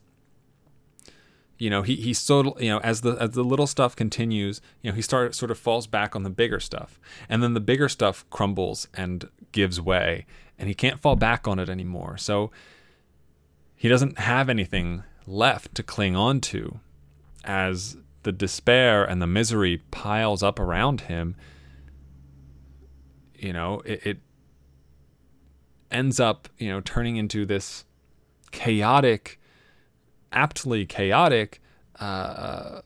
you 1.58 1.70
know 1.70 1.82
he 1.82 1.96
he's 1.96 2.18
so 2.18 2.58
you 2.60 2.70
know 2.70 2.80
as 2.80 3.02
the 3.02 3.18
as 3.20 3.32
the 3.32 3.44
little 3.44 3.68
stuff 3.68 3.94
continues 3.96 4.62
you 4.82 4.90
know 4.90 4.96
he 4.96 5.02
start 5.02 5.36
sort 5.36 5.52
of 5.52 5.58
falls 5.58 5.86
back 5.86 6.16
on 6.16 6.24
the 6.24 6.30
bigger 6.30 6.60
stuff. 6.60 7.00
And 7.28 7.44
then 7.44 7.54
the 7.54 7.60
bigger 7.60 7.90
stuff 7.90 8.26
crumbles 8.30 8.88
and 8.94 9.28
gives 9.52 9.82
way 9.82 10.26
and 10.58 10.70
he 10.70 10.76
can't 10.76 11.00
fall 11.00 11.16
back 11.16 11.48
on 11.48 11.60
it 11.60 11.68
anymore. 11.68 12.18
So 12.18 12.52
he 13.76 13.90
doesn't 13.90 14.18
have 14.20 14.50
anything 14.50 15.04
left 15.26 15.74
to 15.76 15.84
cling 15.84 16.16
on 16.16 16.40
to 16.40 16.80
as 17.44 17.98
the 18.24 18.32
despair 18.32 19.04
and 19.04 19.22
the 19.22 19.28
misery 19.28 19.82
piles 19.92 20.42
up 20.42 20.60
around 20.60 21.02
him 21.02 21.36
you 23.36 23.52
know 23.52 23.82
it, 23.86 24.06
it 24.06 24.18
ends 25.92 26.20
up 26.20 26.50
you 26.58 26.70
know 26.70 26.82
turning 26.82 27.18
into 27.18 27.46
this 27.46 27.86
chaotic 28.52 29.40
aptly 30.32 30.86
chaotic 30.86 31.62
uh, 32.00 32.82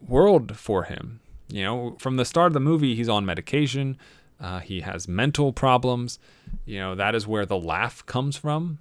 world 0.00 0.56
for 0.56 0.84
him. 0.84 1.20
You 1.48 1.64
know 1.64 1.96
from 1.98 2.16
the 2.16 2.24
start 2.24 2.48
of 2.48 2.54
the 2.54 2.60
movie 2.60 2.94
he's 2.94 3.08
on 3.08 3.26
medication 3.26 3.98
uh, 4.40 4.60
he 4.60 4.80
has 4.80 5.06
mental 5.06 5.52
problems. 5.52 6.18
You 6.64 6.78
know 6.78 6.94
that 6.94 7.14
is 7.14 7.26
where 7.26 7.44
the 7.44 7.58
laugh 7.58 8.04
comes 8.06 8.36
from 8.36 8.78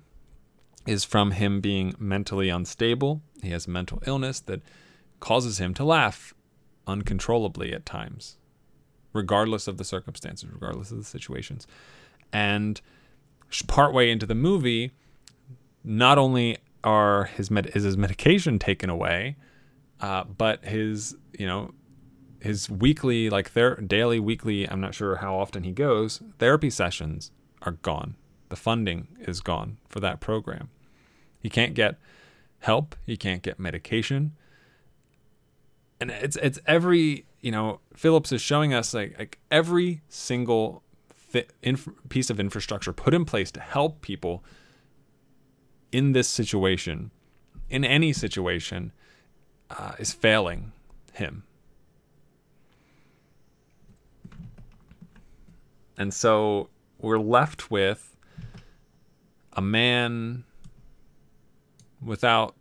is 0.86 1.04
from 1.04 1.32
him 1.32 1.62
being 1.62 1.94
mentally 2.00 2.50
unstable. 2.50 3.22
He 3.42 3.52
has 3.52 3.68
mental 3.68 4.02
illness 4.06 4.40
that 4.42 4.62
causes 5.20 5.60
him 5.60 5.74
to 5.76 5.84
laugh 5.84 6.34
uncontrollably 6.88 7.74
at 7.74 7.86
times, 7.86 8.38
regardless 9.14 9.68
of 9.68 9.78
the 9.78 9.84
circumstances, 9.84 10.50
regardless 10.52 10.92
of 10.92 10.98
the 10.98 11.04
situations. 11.04 11.68
And 12.34 12.82
partway 13.68 14.10
into 14.10 14.26
the 14.26 14.36
movie, 14.36 14.92
not 15.84 16.18
only 16.18 16.58
are 16.84 17.26
his 17.26 17.52
med- 17.52 17.72
is 17.76 17.84
his 17.84 17.98
medication 17.98 18.58
taken 18.58 18.90
away, 18.90 19.36
uh, 20.00 20.24
but 20.24 20.66
his 20.66 21.16
you 21.38 21.46
know 21.46 21.74
his 22.40 22.70
weekly 22.70 23.30
like 23.30 23.54
their 23.54 23.76
daily 23.76 24.20
weekly 24.20 24.68
I'm 24.68 24.82
not 24.82 24.96
sure 24.96 25.18
how 25.18 25.38
often 25.38 25.64
he 25.64 25.72
goes 25.72 26.22
therapy 26.40 26.70
sessions 26.72 27.32
are 27.62 27.74
gone 27.74 28.16
the 28.52 28.56
funding 28.56 29.08
is 29.22 29.42
gone 29.42 29.78
for 29.90 30.00
that 30.00 30.20
program. 30.20 30.70
He 31.40 31.50
can't 31.50 31.74
get 31.74 31.98
help, 32.60 32.96
he 33.08 33.18
can't 33.18 33.42
get 33.42 33.60
medication. 33.60 34.34
And 36.00 36.12
it's 36.12 36.36
it's 36.36 36.60
every, 36.68 37.26
you 37.40 37.52
know, 37.52 37.80
Phillips 37.96 38.32
is 38.32 38.42
showing 38.42 38.74
us 38.74 38.94
like 38.94 39.18
like 39.18 39.40
every 39.50 40.02
single 40.10 40.84
inf- 41.64 41.88
piece 42.10 42.30
of 42.30 42.40
infrastructure 42.40 42.94
put 42.94 43.14
in 43.14 43.26
place 43.26 43.52
to 43.52 43.60
help 43.60 44.02
people 44.02 44.44
in 45.92 46.12
this 46.12 46.28
situation, 46.28 47.12
in 47.70 47.84
any 47.84 48.14
situation, 48.14 48.92
uh, 49.70 49.94
is 49.98 50.14
failing 50.14 50.72
him. 51.14 51.44
And 55.98 56.14
so 56.14 56.70
we're 57.00 57.20
left 57.20 57.72
with 57.72 58.12
a 59.54 59.62
man 59.62 60.44
without 62.02 62.56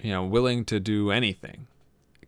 you 0.00 0.10
know 0.10 0.24
willing 0.24 0.64
to 0.64 0.80
do 0.80 1.10
anything 1.10 1.66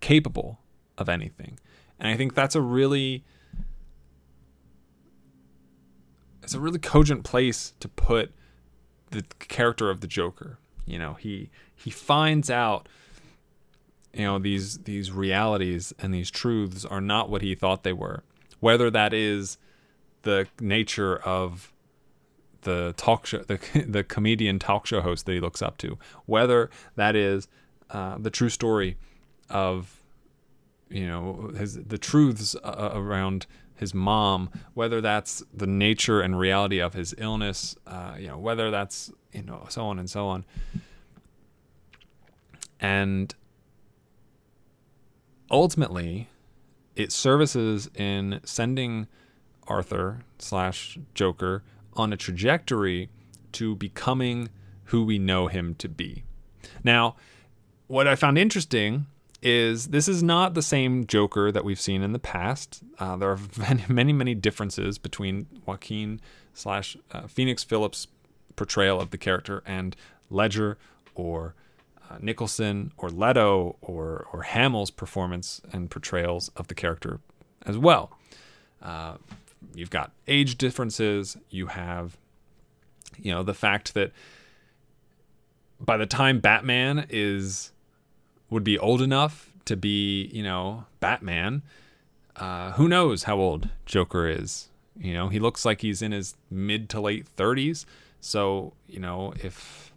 capable 0.01 0.59
of 0.99 1.09
anything. 1.09 1.59
And 1.99 2.09
i 2.09 2.17
think 2.17 2.35
that's 2.35 2.55
a 2.55 2.61
really 2.61 3.25
it's 6.43 6.55
a 6.55 6.61
really 6.61 6.79
cogent 6.79 7.25
place 7.25 7.75
to 7.81 7.89
put 7.89 8.33
the 9.11 9.23
character 9.39 9.91
of 9.91 10.01
the 10.01 10.07
joker. 10.07 10.59
You 10.85 10.99
know 10.99 11.15
he 11.15 11.51
he 11.75 11.91
finds 11.91 12.51
out 12.51 12.89
you 14.13 14.25
know 14.25 14.39
these 14.39 14.79
these 14.79 15.13
realities 15.13 15.93
and 15.99 16.13
these 16.13 16.31
truths 16.31 16.85
are 16.85 17.01
not 17.01 17.31
what 17.31 17.43
he 17.43 17.55
thought 17.55 17.83
they 17.85 17.93
were. 17.93 18.25
Whether 18.61 18.91
that 18.91 19.13
is 19.13 19.59
the 20.23 20.47
nature 20.61 21.17
of 21.17 21.72
the 22.63 22.95
talk 22.97 23.27
show, 23.27 23.39
the 23.39 23.59
the 23.89 24.03
comedian 24.05 24.59
talk 24.59 24.87
show 24.87 25.01
host 25.01 25.27
that 25.27 25.33
he 25.33 25.41
looks 25.41 25.63
up 25.63 25.79
to, 25.79 25.99
whether 26.27 26.71
that 26.97 27.15
is 27.15 27.49
uh, 27.91 28.17
the 28.19 28.31
true 28.31 28.49
story 28.49 28.97
of 29.51 30.01
you 30.89 31.07
know 31.07 31.53
his 31.57 31.75
the 31.83 31.99
truths 31.99 32.57
uh, 32.65 32.91
around 32.95 33.47
his 33.77 33.93
mom, 33.95 34.49
whether 34.75 35.01
that's 35.01 35.43
the 35.53 35.67
nature 35.67 36.21
and 36.21 36.39
reality 36.39 36.79
of 36.79 36.95
his 36.95 37.15
illness, 37.19 37.75
uh, 37.87 38.15
you 38.19 38.29
know, 38.29 38.39
whether 38.39 38.71
that's 38.71 39.11
you 39.33 39.43
know 39.43 39.67
so 39.69 39.85
on 39.85 39.99
and 39.99 40.09
so 40.09 40.27
on, 40.29 40.45
and 42.81 43.35
ultimately, 45.51 46.29
it 46.97 47.13
services 47.13 47.91
in 47.95 48.41
sending 48.45 49.09
Arthur 49.67 50.21
slash 50.39 50.99
Joker 51.15 51.63
on 51.95 52.13
a 52.13 52.17
trajectory 52.17 53.09
to 53.53 53.77
becoming 53.77 54.49
who 54.85 55.05
we 55.05 55.19
know 55.19 55.47
him 55.47 55.75
to 55.77 55.89
be. 55.89 56.25
Now, 56.85 57.17
what 57.87 58.07
I 58.07 58.15
found 58.15 58.39
interesting 58.39 59.07
is 59.43 59.89
this 59.89 60.07
is 60.09 60.23
not 60.23 60.55
the 60.55 60.63
same 60.63 61.07
Joker 61.07 61.51
that 61.51 61.65
we've 61.65 61.81
seen 61.81 62.03
in 62.03 62.13
the 62.13 62.19
past. 62.19 62.83
Uh, 62.99 63.17
there 63.17 63.31
are 63.31 63.39
many, 63.59 63.85
many, 63.89 64.13
many 64.13 64.35
differences 64.35 64.99
between 64.99 65.47
Joaquin 65.67 66.21
slash 66.55 66.97
uh, 67.11 67.27
Phoenix 67.27 67.65
Phillips' 67.65 68.07
portrayal 68.57 69.01
of 69.01 69.11
the 69.11 69.19
character 69.19 69.63
and 69.67 69.97
Ledger 70.31 70.79
or 71.15 71.55
uh, 72.11 72.19
Nicholson 72.21 72.93
or 72.97 73.11
Leto 73.11 73.77
or 73.81 74.27
or 74.33 74.43
Hamill's 74.43 74.91
performance 74.91 75.61
and 75.73 75.91
portrayals 75.91 76.51
of 76.57 76.69
the 76.69 76.75
character 76.75 77.21
as 77.67 77.77
well. 77.77 78.17
You've 79.75 79.91
got 79.91 80.13
age 80.29 80.59
differences. 80.59 81.37
You 81.51 81.67
have, 81.69 82.17
you 83.19 83.33
know, 83.33 83.43
the 83.43 83.55
fact 83.55 83.95
that 83.95 84.13
by 85.81 85.97
the 85.97 86.07
time 86.07 86.41
Batman 86.41 87.07
is 87.11 87.73
would 88.51 88.65
be 88.65 88.79
old 88.79 89.01
enough 89.01 89.51
to 89.65 89.77
be, 89.77 90.27
you 90.33 90.43
know, 90.43 90.85
Batman, 91.01 91.63
uh, 92.37 92.73
who 92.73 92.89
knows 92.89 93.25
how 93.25 93.39
old 93.39 93.69
Joker 93.87 94.29
is? 94.29 94.69
You 94.99 95.15
know, 95.15 95.29
he 95.29 95.39
looks 95.39 95.65
like 95.65 95.81
he's 95.81 96.03
in 96.03 96.13
his 96.13 96.37
mid 96.51 96.89
to 96.91 97.01
late 97.01 97.27
30s. 97.37 97.85
So, 98.21 98.75
you 98.87 99.01
know, 99.01 99.33
if 99.43 99.93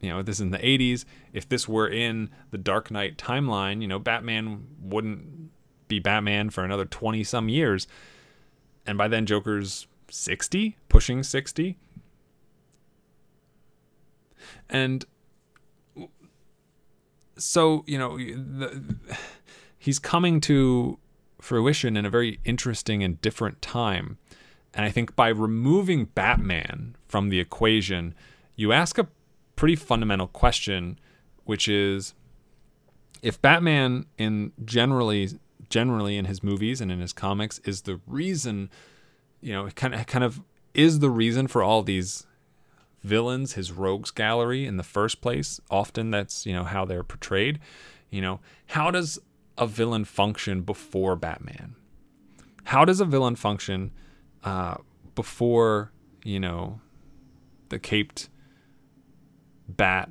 you 0.00 0.10
know, 0.10 0.22
this 0.22 0.36
is 0.36 0.40
in 0.42 0.50
the 0.50 0.58
80s, 0.58 1.06
if 1.32 1.48
this 1.48 1.66
were 1.66 1.88
in 1.88 2.28
the 2.50 2.58
Dark 2.58 2.90
Knight 2.90 3.16
timeline, 3.16 3.80
you 3.80 3.88
know, 3.88 3.98
Batman 3.98 4.66
wouldn't 4.82 5.50
be 5.88 5.98
Batman 5.98 6.50
for 6.50 6.62
another 6.62 6.84
20 6.84 7.24
some 7.24 7.48
years. 7.48 7.86
And 8.86 8.98
by 8.98 9.08
then 9.08 9.26
Joker's 9.26 9.86
60, 10.10 10.76
pushing 10.88 11.22
60. 11.22 11.76
And 14.68 15.04
so, 17.36 17.84
you 17.86 17.98
know, 17.98 18.16
the, 18.16 18.96
he's 19.78 19.98
coming 19.98 20.40
to 20.42 20.98
fruition 21.40 21.96
in 21.96 22.06
a 22.06 22.10
very 22.10 22.40
interesting 22.44 23.02
and 23.02 23.20
different 23.20 23.60
time. 23.60 24.18
And 24.72 24.84
I 24.84 24.90
think 24.90 25.14
by 25.14 25.28
removing 25.28 26.06
Batman 26.06 26.96
from 27.06 27.28
the 27.28 27.38
equation, 27.38 28.14
you 28.56 28.72
ask 28.72 28.98
a 28.98 29.08
pretty 29.56 29.76
fundamental 29.76 30.26
question, 30.26 30.98
which 31.44 31.68
is 31.68 32.14
if 33.22 33.40
Batman 33.40 34.06
in 34.18 34.52
generally 34.64 35.30
generally 35.74 36.16
in 36.16 36.26
his 36.26 36.40
movies 36.40 36.80
and 36.80 36.92
in 36.92 37.00
his 37.00 37.12
comics 37.12 37.58
is 37.64 37.82
the 37.82 38.00
reason, 38.06 38.70
you 39.40 39.52
know, 39.52 39.68
kind 39.70 39.92
of 39.92 40.06
kind 40.06 40.22
of 40.22 40.40
is 40.72 41.00
the 41.00 41.10
reason 41.10 41.48
for 41.48 41.64
all 41.64 41.82
these 41.82 42.28
villains, 43.02 43.54
his 43.54 43.72
rogues 43.72 44.12
gallery 44.12 44.66
in 44.66 44.76
the 44.76 44.84
first 44.84 45.20
place. 45.20 45.60
Often 45.72 46.12
that's, 46.12 46.46
you 46.46 46.52
know, 46.52 46.62
how 46.62 46.84
they're 46.84 47.02
portrayed. 47.02 47.58
You 48.08 48.22
know, 48.22 48.40
how 48.66 48.92
does 48.92 49.18
a 49.58 49.66
villain 49.66 50.04
function 50.04 50.62
before 50.62 51.16
Batman? 51.16 51.74
How 52.62 52.84
does 52.84 53.00
a 53.00 53.04
villain 53.04 53.34
function 53.34 53.90
uh, 54.44 54.76
before, 55.16 55.90
you 56.22 56.38
know, 56.38 56.78
the 57.70 57.80
caped 57.80 58.28
bat 59.68 60.08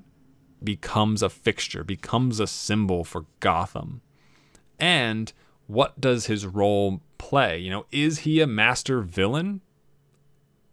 becomes 0.61 1.23
a 1.23 1.29
fixture, 1.29 1.85
becomes 1.85 2.41
a 2.41 2.47
symbol 2.47 3.05
for 3.05 3.27
Gotham? 3.39 4.01
And 4.77 5.31
what 5.67 5.99
does 5.99 6.25
his 6.25 6.45
role 6.45 7.01
play? 7.17 7.57
You 7.57 7.69
know, 7.69 7.85
is 7.91 8.19
he 8.19 8.41
a 8.41 8.47
master 8.47 9.01
villain? 9.01 9.61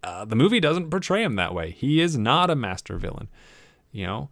Uh, 0.03 0.25
the 0.25 0.37
movie 0.37 0.61
doesn't 0.61 0.91
portray 0.91 1.23
him 1.23 1.37
that 1.37 1.55
way. 1.55 1.71
He 1.71 2.01
is 2.01 2.17
not 2.17 2.51
a 2.51 2.57
master 2.57 2.97
villain. 2.97 3.29
You 3.93 4.07
know, 4.07 4.31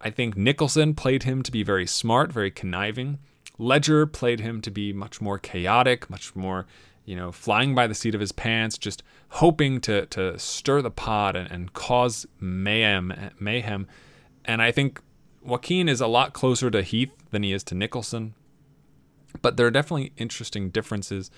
I 0.00 0.10
think 0.10 0.36
Nicholson 0.36 0.94
played 0.94 1.22
him 1.22 1.42
to 1.42 1.52
be 1.52 1.62
very 1.62 1.86
smart, 1.86 2.32
very 2.32 2.50
conniving. 2.50 3.18
Ledger 3.58 4.06
played 4.06 4.40
him 4.40 4.60
to 4.62 4.70
be 4.70 4.92
much 4.92 5.20
more 5.20 5.38
chaotic, 5.38 6.10
much 6.10 6.34
more, 6.34 6.66
you 7.04 7.14
know, 7.14 7.30
flying 7.30 7.74
by 7.74 7.86
the 7.86 7.94
seat 7.94 8.14
of 8.14 8.20
his 8.20 8.32
pants, 8.32 8.76
just 8.76 9.02
hoping 9.28 9.80
to 9.82 10.06
to 10.06 10.38
stir 10.38 10.82
the 10.82 10.90
pot 10.90 11.36
and, 11.36 11.50
and 11.50 11.72
cause 11.72 12.26
mayhem 12.40 13.30
mayhem. 13.38 13.86
And 14.44 14.60
I 14.60 14.72
think 14.72 15.00
Joaquin 15.42 15.88
is 15.88 16.00
a 16.00 16.06
lot 16.06 16.32
closer 16.32 16.70
to 16.70 16.82
Heath 16.82 17.12
than 17.30 17.42
he 17.42 17.52
is 17.52 17.62
to 17.64 17.74
Nicholson. 17.74 18.34
But 19.42 19.56
there 19.56 19.66
are 19.66 19.70
definitely 19.70 20.12
interesting 20.16 20.70
differences. 20.70 21.30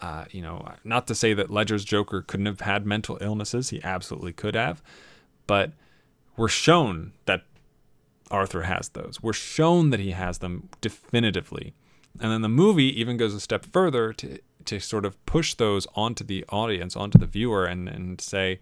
Uh, 0.00 0.24
you 0.30 0.40
know, 0.40 0.74
not 0.84 1.06
to 1.08 1.14
say 1.14 1.34
that 1.34 1.50
Ledger's 1.50 1.84
Joker 1.84 2.22
couldn't 2.22 2.46
have 2.46 2.60
had 2.60 2.86
mental 2.86 3.18
illnesses, 3.20 3.70
he 3.70 3.82
absolutely 3.82 4.32
could 4.32 4.54
have, 4.54 4.80
but 5.48 5.72
we're 6.36 6.46
shown 6.46 7.12
that 7.24 7.42
Arthur 8.30 8.62
has 8.62 8.90
those. 8.90 9.20
We're 9.20 9.32
shown 9.32 9.90
that 9.90 9.98
he 9.98 10.12
has 10.12 10.38
them 10.38 10.68
definitively. 10.80 11.74
And 12.20 12.30
then 12.30 12.42
the 12.42 12.48
movie 12.48 12.98
even 13.00 13.16
goes 13.16 13.34
a 13.34 13.40
step 13.40 13.66
further 13.66 14.12
to 14.14 14.38
to 14.64 14.78
sort 14.78 15.06
of 15.06 15.24
push 15.24 15.54
those 15.54 15.86
onto 15.94 16.22
the 16.22 16.44
audience, 16.50 16.94
onto 16.94 17.18
the 17.18 17.26
viewer 17.26 17.64
and 17.64 17.88
and 17.88 18.20
say 18.20 18.60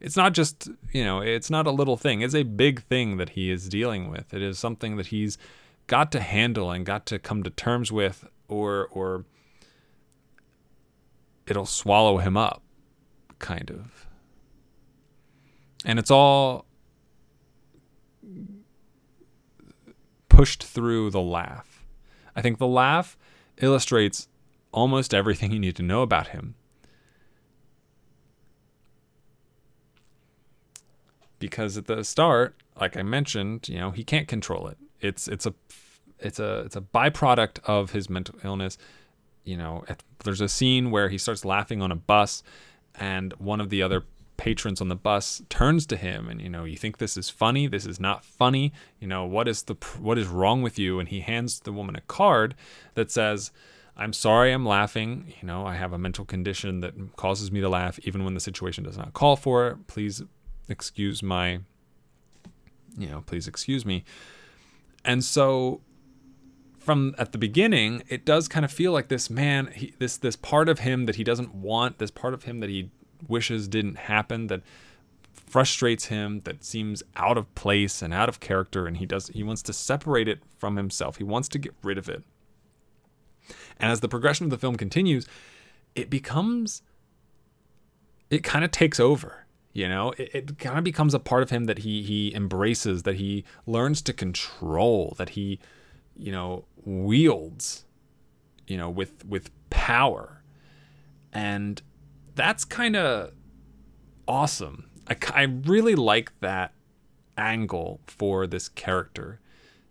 it's 0.00 0.16
not 0.16 0.32
just, 0.32 0.68
you 0.92 1.04
know, 1.04 1.20
it's 1.20 1.50
not 1.50 1.66
a 1.66 1.70
little 1.70 1.96
thing. 1.96 2.20
It's 2.20 2.34
a 2.34 2.44
big 2.44 2.82
thing 2.84 3.16
that 3.16 3.30
he 3.30 3.50
is 3.50 3.68
dealing 3.68 4.10
with. 4.10 4.32
It 4.32 4.42
is 4.42 4.58
something 4.58 4.96
that 4.96 5.08
he's 5.08 5.38
got 5.88 6.12
to 6.12 6.20
handle 6.20 6.70
and 6.70 6.86
got 6.86 7.04
to 7.06 7.18
come 7.18 7.42
to 7.42 7.50
terms 7.50 7.90
with 7.90 8.28
or 8.46 8.86
or 8.92 9.24
it'll 11.48 11.66
swallow 11.66 12.18
him 12.18 12.36
up 12.36 12.62
kind 13.40 13.70
of. 13.70 14.06
And 15.84 15.98
it's 15.98 16.10
all 16.10 16.66
pushed 20.28 20.62
through 20.62 21.10
the 21.10 21.20
laugh. 21.20 21.84
I 22.36 22.42
think 22.42 22.58
the 22.58 22.66
laugh 22.66 23.16
illustrates 23.56 24.28
almost 24.70 25.12
everything 25.12 25.50
you 25.50 25.58
need 25.58 25.76
to 25.76 25.82
know 25.82 26.02
about 26.02 26.28
him. 26.28 26.54
Because 31.40 31.76
at 31.76 31.86
the 31.86 32.04
start 32.04 32.54
like 32.80 32.96
i 32.96 33.02
mentioned 33.02 33.68
you 33.68 33.78
know 33.78 33.90
he 33.90 34.04
can't 34.04 34.28
control 34.28 34.68
it 34.68 34.78
it's 35.00 35.28
it's 35.28 35.46
a 35.46 35.54
it's 36.18 36.38
a 36.38 36.60
it's 36.60 36.76
a 36.76 36.80
byproduct 36.80 37.60
of 37.64 37.92
his 37.92 38.10
mental 38.10 38.34
illness. 38.44 38.78
You 39.44 39.56
know, 39.56 39.84
there's 40.24 40.40
a 40.40 40.48
scene 40.48 40.90
where 40.90 41.08
he 41.08 41.18
starts 41.18 41.44
laughing 41.44 41.80
on 41.80 41.90
a 41.90 41.96
bus, 41.96 42.42
and 42.94 43.32
one 43.34 43.60
of 43.60 43.70
the 43.70 43.82
other 43.82 44.04
patrons 44.38 44.80
on 44.80 44.88
the 44.88 44.96
bus 44.96 45.42
turns 45.48 45.84
to 45.84 45.96
him 45.96 46.28
and 46.28 46.40
you 46.40 46.48
know 46.48 46.64
you 46.64 46.76
think 46.76 46.98
this 46.98 47.16
is 47.16 47.28
funny? 47.28 47.66
This 47.66 47.84
is 47.84 48.00
not 48.00 48.24
funny. 48.24 48.72
You 49.00 49.08
know 49.08 49.26
what 49.26 49.48
is 49.48 49.64
the 49.64 49.74
what 49.98 50.16
is 50.16 50.28
wrong 50.28 50.62
with 50.62 50.78
you? 50.78 50.98
And 50.98 51.08
he 51.08 51.20
hands 51.20 51.60
the 51.60 51.72
woman 51.72 51.96
a 51.96 52.00
card 52.02 52.54
that 52.94 53.10
says 53.10 53.50
i'm 53.96 54.12
sorry 54.12 54.52
i'm 54.52 54.64
laughing. 54.64 55.34
You 55.40 55.46
know 55.46 55.66
i 55.66 55.74
have 55.74 55.92
a 55.92 55.98
mental 55.98 56.24
condition 56.24 56.80
that 56.80 56.94
causes 57.16 57.50
me 57.50 57.60
to 57.60 57.68
laugh 57.68 57.98
even 58.04 58.24
when 58.24 58.34
the 58.34 58.40
situation 58.40 58.84
does 58.84 58.96
not 58.96 59.12
call 59.12 59.34
for 59.34 59.68
it. 59.68 59.86
Please 59.88 60.22
excuse 60.68 61.20
my 61.20 61.58
you 62.96 63.08
know 63.08 63.24
please 63.26 63.48
excuse 63.48 63.84
me 63.84 64.04
and 65.08 65.24
so 65.24 65.80
from 66.78 67.14
at 67.16 67.32
the 67.32 67.38
beginning, 67.38 68.02
it 68.08 68.26
does 68.26 68.46
kind 68.46 68.62
of 68.62 68.70
feel 68.70 68.92
like 68.92 69.08
this 69.08 69.30
man, 69.30 69.68
he, 69.74 69.94
this 69.98 70.18
this 70.18 70.36
part 70.36 70.68
of 70.68 70.80
him 70.80 71.06
that 71.06 71.16
he 71.16 71.24
doesn't 71.24 71.54
want, 71.54 71.96
this 71.98 72.10
part 72.10 72.34
of 72.34 72.44
him 72.44 72.58
that 72.58 72.68
he 72.68 72.90
wishes 73.26 73.66
didn't 73.68 73.96
happen, 73.96 74.48
that 74.48 74.60
frustrates 75.32 76.06
him, 76.06 76.40
that 76.40 76.62
seems 76.62 77.02
out 77.16 77.38
of 77.38 77.52
place 77.54 78.02
and 78.02 78.12
out 78.12 78.28
of 78.28 78.38
character, 78.38 78.86
and 78.86 78.98
he 78.98 79.06
does 79.06 79.28
he 79.28 79.42
wants 79.42 79.62
to 79.62 79.72
separate 79.72 80.28
it 80.28 80.40
from 80.58 80.76
himself. 80.76 81.16
He 81.16 81.24
wants 81.24 81.48
to 81.48 81.58
get 81.58 81.74
rid 81.82 81.96
of 81.96 82.10
it. 82.10 82.22
And 83.80 83.90
as 83.90 84.00
the 84.00 84.08
progression 84.08 84.44
of 84.44 84.50
the 84.50 84.58
film 84.58 84.76
continues, 84.76 85.26
it 85.94 86.10
becomes 86.10 86.82
it 88.28 88.42
kind 88.42 88.62
of 88.62 88.70
takes 88.70 89.00
over 89.00 89.46
you 89.78 89.88
know? 89.88 90.12
It, 90.18 90.30
it 90.34 90.58
kind 90.58 90.76
of 90.76 90.82
becomes 90.82 91.14
a 91.14 91.20
part 91.20 91.44
of 91.44 91.50
him 91.50 91.64
that 91.64 91.78
he 91.78 92.02
he 92.02 92.34
embraces 92.34 93.04
that 93.04 93.14
he 93.14 93.44
learns 93.64 94.02
to 94.02 94.12
control 94.12 95.14
that 95.18 95.30
he 95.30 95.60
you 96.16 96.32
know 96.32 96.64
wields 96.84 97.84
you 98.66 98.76
know 98.76 98.90
with 98.90 99.24
with 99.24 99.50
power. 99.70 100.42
And 101.32 101.80
that's 102.34 102.64
kind 102.64 102.96
of 102.96 103.32
awesome. 104.26 104.90
I, 105.08 105.16
I 105.32 105.42
really 105.42 105.94
like 105.94 106.32
that 106.40 106.72
angle 107.36 108.00
for 108.06 108.46
this 108.46 108.68
character. 108.68 109.40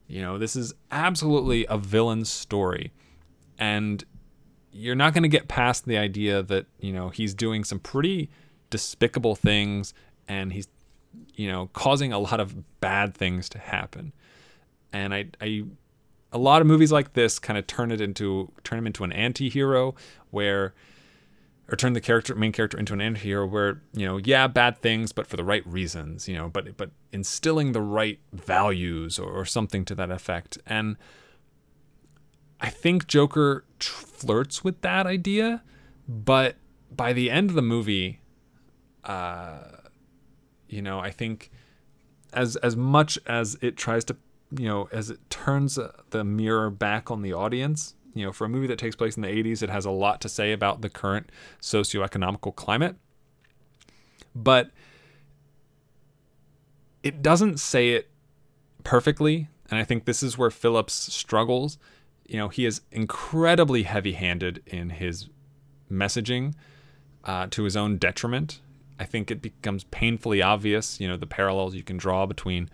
You 0.07 0.21
know, 0.21 0.37
this 0.37 0.55
is 0.55 0.73
absolutely 0.91 1.65
a 1.67 1.77
villain's 1.77 2.29
story. 2.29 2.91
And 3.57 4.03
you're 4.71 4.95
not 4.95 5.13
going 5.13 5.23
to 5.23 5.29
get 5.29 5.47
past 5.47 5.85
the 5.85 5.97
idea 5.97 6.43
that, 6.43 6.65
you 6.79 6.93
know, 6.93 7.09
he's 7.09 7.33
doing 7.33 7.63
some 7.63 7.79
pretty 7.79 8.29
despicable 8.69 9.35
things 9.35 9.93
and 10.27 10.53
he's, 10.53 10.67
you 11.35 11.51
know, 11.51 11.69
causing 11.73 12.11
a 12.11 12.19
lot 12.19 12.39
of 12.39 12.79
bad 12.79 13.13
things 13.15 13.49
to 13.49 13.59
happen. 13.59 14.13
And 14.91 15.13
I, 15.13 15.25
I 15.41 15.63
a 16.31 16.37
lot 16.37 16.61
of 16.61 16.67
movies 16.67 16.91
like 16.91 17.13
this 17.13 17.39
kind 17.39 17.57
of 17.57 17.67
turn 17.67 17.91
it 17.91 18.01
into 18.01 18.51
turn 18.63 18.79
him 18.79 18.87
into 18.87 19.03
an 19.03 19.11
anti-hero 19.11 19.95
where 20.31 20.73
or 21.69 21.75
turn 21.75 21.93
the 21.93 22.01
character 22.01 22.35
main 22.35 22.51
character 22.51 22.77
into 22.77 22.93
an 22.93 23.01
anti-hero 23.01 23.45
where 23.45 23.81
you 23.93 24.05
know 24.05 24.17
yeah 24.17 24.47
bad 24.47 24.77
things 24.77 25.11
but 25.11 25.27
for 25.27 25.37
the 25.37 25.43
right 25.43 25.65
reasons 25.65 26.27
you 26.27 26.35
know 26.35 26.49
but 26.49 26.75
but 26.77 26.91
instilling 27.11 27.71
the 27.71 27.81
right 27.81 28.19
values 28.33 29.17
or, 29.17 29.29
or 29.29 29.45
something 29.45 29.85
to 29.85 29.95
that 29.95 30.11
effect 30.11 30.57
and 30.65 30.97
i 32.59 32.69
think 32.69 33.07
joker 33.07 33.63
flirts 33.79 34.63
with 34.63 34.81
that 34.81 35.05
idea 35.05 35.63
but 36.07 36.55
by 36.91 37.13
the 37.13 37.29
end 37.29 37.49
of 37.49 37.55
the 37.55 37.61
movie 37.61 38.19
uh 39.07 39.59
you 40.67 40.81
know 40.81 40.99
i 40.99 41.09
think 41.09 41.49
as 42.33 42.55
as 42.57 42.75
much 42.75 43.17
as 43.25 43.57
it 43.61 43.75
tries 43.75 44.03
to 44.05 44.15
you 44.57 44.67
know 44.67 44.87
as 44.91 45.09
it 45.09 45.19
turns 45.29 45.79
uh, 45.79 45.91
the 46.11 46.23
mirror 46.23 46.69
back 46.69 47.09
on 47.09 47.21
the 47.21 47.33
audience 47.33 47.95
you 48.17 48.25
know, 48.25 48.31
for 48.31 48.45
a 48.45 48.49
movie 48.49 48.67
that 48.67 48.79
takes 48.79 48.95
place 48.95 49.15
in 49.15 49.21
the 49.21 49.27
80s, 49.27 49.61
it 49.61 49.69
has 49.69 49.85
a 49.85 49.91
lot 49.91 50.21
to 50.21 50.29
say 50.29 50.51
about 50.51 50.81
the 50.81 50.89
current 50.89 51.31
socioeconomical 51.61 52.55
climate. 52.55 52.95
But 54.35 54.71
it 57.03 57.21
doesn't 57.21 57.59
say 57.59 57.91
it 57.91 58.09
perfectly. 58.83 59.49
And 59.69 59.79
I 59.79 59.83
think 59.83 60.05
this 60.05 60.23
is 60.23 60.37
where 60.37 60.49
Phillips 60.49 60.93
struggles. 61.13 61.77
You 62.27 62.37
know, 62.37 62.47
he 62.49 62.65
is 62.65 62.81
incredibly 62.91 63.83
heavy 63.83 64.13
handed 64.13 64.63
in 64.65 64.89
his 64.89 65.29
messaging 65.91 66.55
uh, 67.23 67.47
to 67.51 67.63
his 67.63 67.77
own 67.77 67.97
detriment. 67.97 68.61
I 68.99 69.05
think 69.05 69.31
it 69.31 69.41
becomes 69.41 69.83
painfully 69.85 70.41
obvious, 70.41 70.99
you 70.99 71.07
know, 71.07 71.17
the 71.17 71.27
parallels 71.27 71.75
you 71.75 71.83
can 71.83 71.97
draw 71.97 72.25
between 72.25 72.69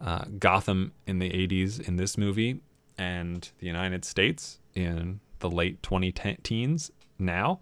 uh, 0.00 0.24
Gotham 0.38 0.92
in 1.06 1.18
the 1.18 1.30
80s 1.30 1.86
in 1.86 1.96
this 1.96 2.18
movie 2.18 2.60
and 2.96 3.48
the 3.58 3.66
United 3.66 4.04
States 4.04 4.58
in 4.74 5.20
the 5.38 5.50
late 5.50 5.82
20 5.82 6.12
teens 6.42 6.90
now. 7.18 7.60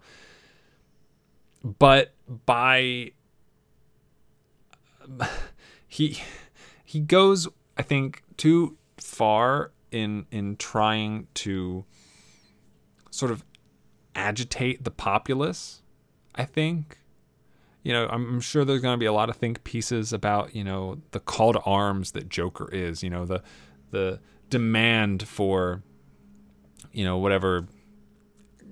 But 1.63 2.13
by 2.45 3.11
he 5.87 6.19
he 6.83 6.99
goes 6.99 7.47
I 7.77 7.81
think 7.81 8.23
too 8.37 8.77
far 8.97 9.71
in 9.91 10.25
in 10.31 10.57
trying 10.57 11.27
to 11.35 11.85
sort 13.11 13.31
of 13.31 13.43
agitate 14.15 14.83
the 14.83 14.91
populace, 14.91 15.81
I 16.35 16.43
think. 16.43 16.99
You 17.83 17.93
know, 17.93 18.07
I'm 18.07 18.41
sure 18.41 18.65
there's 18.65 18.81
going 18.81 18.95
to 18.95 18.99
be 18.99 19.05
a 19.05 19.13
lot 19.13 19.29
of 19.29 19.37
think 19.37 19.63
pieces 19.63 20.11
about, 20.11 20.53
you 20.53 20.63
know, 20.63 20.99
the 21.11 21.19
call 21.21 21.53
to 21.53 21.61
arms 21.61 22.11
that 22.11 22.27
Joker 22.27 22.69
is, 22.71 23.01
you 23.01 23.09
know, 23.09 23.25
the 23.25 23.41
the 23.91 24.19
demand 24.49 25.27
for 25.27 25.83
you 26.91 27.03
know 27.03 27.17
whatever 27.17 27.67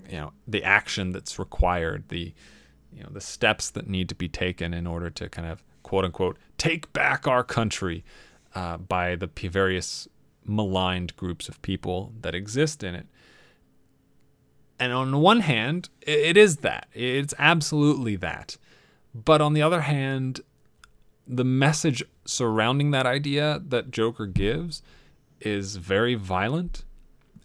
you 0.09 0.17
know 0.17 0.31
the 0.47 0.63
action 0.63 1.11
that's 1.11 1.37
required 1.37 2.03
the 2.09 2.33
you 2.91 3.03
know 3.03 3.09
the 3.11 3.21
steps 3.21 3.69
that 3.71 3.87
need 3.87 4.09
to 4.09 4.15
be 4.15 4.27
taken 4.27 4.73
in 4.73 4.87
order 4.87 5.09
to 5.09 5.29
kind 5.29 5.47
of 5.47 5.63
quote 5.83 6.05
unquote 6.05 6.37
take 6.57 6.91
back 6.93 7.27
our 7.27 7.43
country 7.43 8.03
uh, 8.53 8.77
by 8.77 9.15
the 9.15 9.29
various 9.49 10.07
maligned 10.45 11.15
groups 11.17 11.49
of 11.49 11.61
people 11.61 12.13
that 12.21 12.33
exist 12.33 12.83
in 12.83 12.95
it. 12.95 13.07
And 14.79 14.93
on 14.93 15.11
the 15.11 15.19
one 15.19 15.41
hand 15.41 15.89
it 16.01 16.37
is 16.37 16.57
that. 16.57 16.87
It's 16.93 17.33
absolutely 17.37 18.15
that 18.17 18.57
but 19.23 19.41
on 19.41 19.53
the 19.53 19.61
other 19.61 19.81
hand 19.81 20.41
the 21.27 21.45
message 21.45 22.03
surrounding 22.25 22.91
that 22.91 23.05
idea 23.05 23.61
that 23.65 23.89
joker 23.89 24.27
gives 24.27 24.83
is 25.39 25.77
very 25.77 26.15
violent 26.15 26.83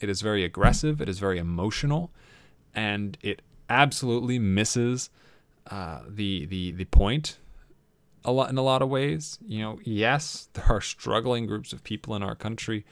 it 0.01 0.09
is 0.09 0.23
very 0.23 0.45
aggressive. 0.45 1.01
It 1.01 1.09
is 1.09 1.19
very 1.19 1.39
emotional, 1.39 2.11
and 2.75 3.17
it 3.21 3.43
absolutely 3.69 4.39
misses 4.39 5.11
uh, 5.71 6.01
the 6.09 6.47
the 6.47 6.73
the 6.73 6.87
point 6.87 7.39
a 8.25 8.33
lot 8.33 8.51
in 8.51 8.59
a 8.59 8.63
lot 8.63 8.83
of 8.83 8.89
ways. 8.89 9.39
You 9.47 9.61
know, 9.61 9.79
yes, 9.85 10.49
there 10.55 10.67
are 10.69 10.81
struggling 10.81 11.47
groups 11.47 11.73
of 11.73 11.85
people 11.85 12.17
in 12.17 12.23
our 12.23 12.35
country, 12.35 12.85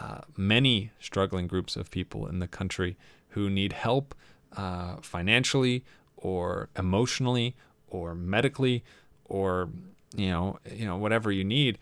uh, 0.00 0.22
many 0.36 0.90
struggling 0.98 1.46
groups 1.46 1.76
of 1.76 1.90
people 1.90 2.26
in 2.26 2.38
the 2.38 2.48
country 2.48 2.96
who 3.30 3.50
need 3.50 3.74
help 3.74 4.14
uh, 4.56 4.96
financially 5.02 5.84
or 6.16 6.70
emotionally 6.76 7.54
or 7.90 8.14
medically 8.14 8.84
or 9.24 9.68
you 10.16 10.28
know 10.28 10.58
you 10.72 10.84
know 10.84 10.96
whatever 10.96 11.30
you 11.30 11.44
need, 11.44 11.78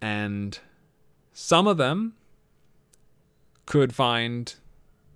and 0.00 0.58
some 1.32 1.66
of 1.66 1.76
them 1.76 2.14
could 3.66 3.94
find, 3.94 4.54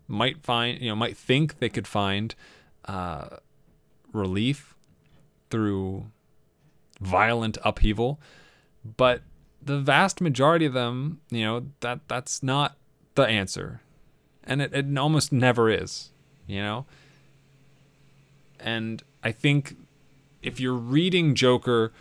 might 0.06 0.42
find, 0.44 0.80
you 0.80 0.88
know, 0.88 0.94
might 0.94 1.16
think 1.16 1.58
they 1.58 1.68
could 1.68 1.86
find 1.86 2.34
uh, 2.84 3.26
relief 4.12 4.76
through 5.50 6.06
violent 7.00 7.58
upheaval, 7.64 8.20
but 8.96 9.22
the 9.60 9.78
vast 9.78 10.20
majority 10.20 10.66
of 10.66 10.72
them, 10.72 11.20
you 11.30 11.42
know, 11.42 11.66
that 11.80 12.00
that's 12.06 12.42
not 12.42 12.76
the 13.16 13.26
answer, 13.26 13.80
and 14.44 14.62
it, 14.62 14.72
it 14.72 14.98
almost 14.98 15.32
never 15.32 15.68
is, 15.68 16.10
you 16.46 16.60
know. 16.60 16.86
And 18.60 19.02
I 19.24 19.32
think 19.32 19.76
if 20.42 20.60
you're 20.60 20.74
reading 20.74 21.34
Joker 21.34 21.92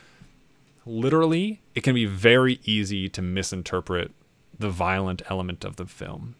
literally, 0.85 1.61
it 1.73 1.81
can 1.81 1.95
be 1.95 2.05
very 2.05 2.59
easy 2.65 3.09
to 3.09 3.21
misinterpret 3.21 4.11
the 4.59 4.69
violent 4.69 5.23
element 5.29 5.65
of 5.65 5.77
the 5.77 5.85
film 5.85 6.35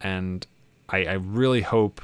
and 0.00 0.46
I, 0.88 1.04
I 1.04 1.12
really 1.14 1.62
hope 1.62 2.00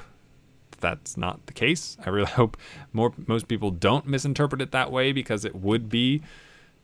that's 0.81 1.17
not 1.17 1.47
the 1.47 1.53
case. 1.53 1.97
I 2.05 2.11
really 2.11 2.27
hope 2.31 2.57
more 2.93 3.13
most 3.27 3.49
people 3.49 3.71
don't 3.71 4.07
misinterpret 4.07 4.61
it 4.61 4.73
that 4.73 4.93
way 4.93 5.13
because 5.13 5.45
it 5.45 5.55
would 5.55 5.89
be 5.89 6.23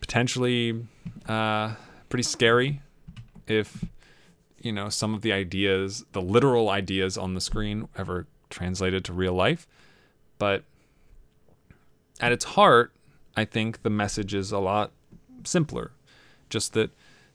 potentially 0.01 0.87
uh, 1.29 1.75
pretty 2.09 2.23
scary 2.23 2.81
if 3.47 3.85
you 4.61 4.73
know 4.73 4.89
some 4.89 5.15
of 5.15 5.23
the 5.23 5.33
ideas, 5.33 6.05
the 6.13 6.23
literal 6.23 6.71
ideas 6.71 7.19
on 7.19 7.35
the 7.35 7.41
screen, 7.41 7.89
ever 7.97 8.27
translated 8.49 9.05
to 9.05 9.13
real 9.13 9.35
life. 9.35 9.67
But 10.39 10.65
at 12.21 12.33
its 12.33 12.45
heart, 12.45 12.93
I 13.37 13.45
think 13.45 13.83
the 13.83 13.91
message 13.91 14.35
is 14.35 14.53
a 14.53 14.59
lot 14.59 14.93
simpler. 15.45 15.93
Just 16.49 16.73
that 16.75 16.91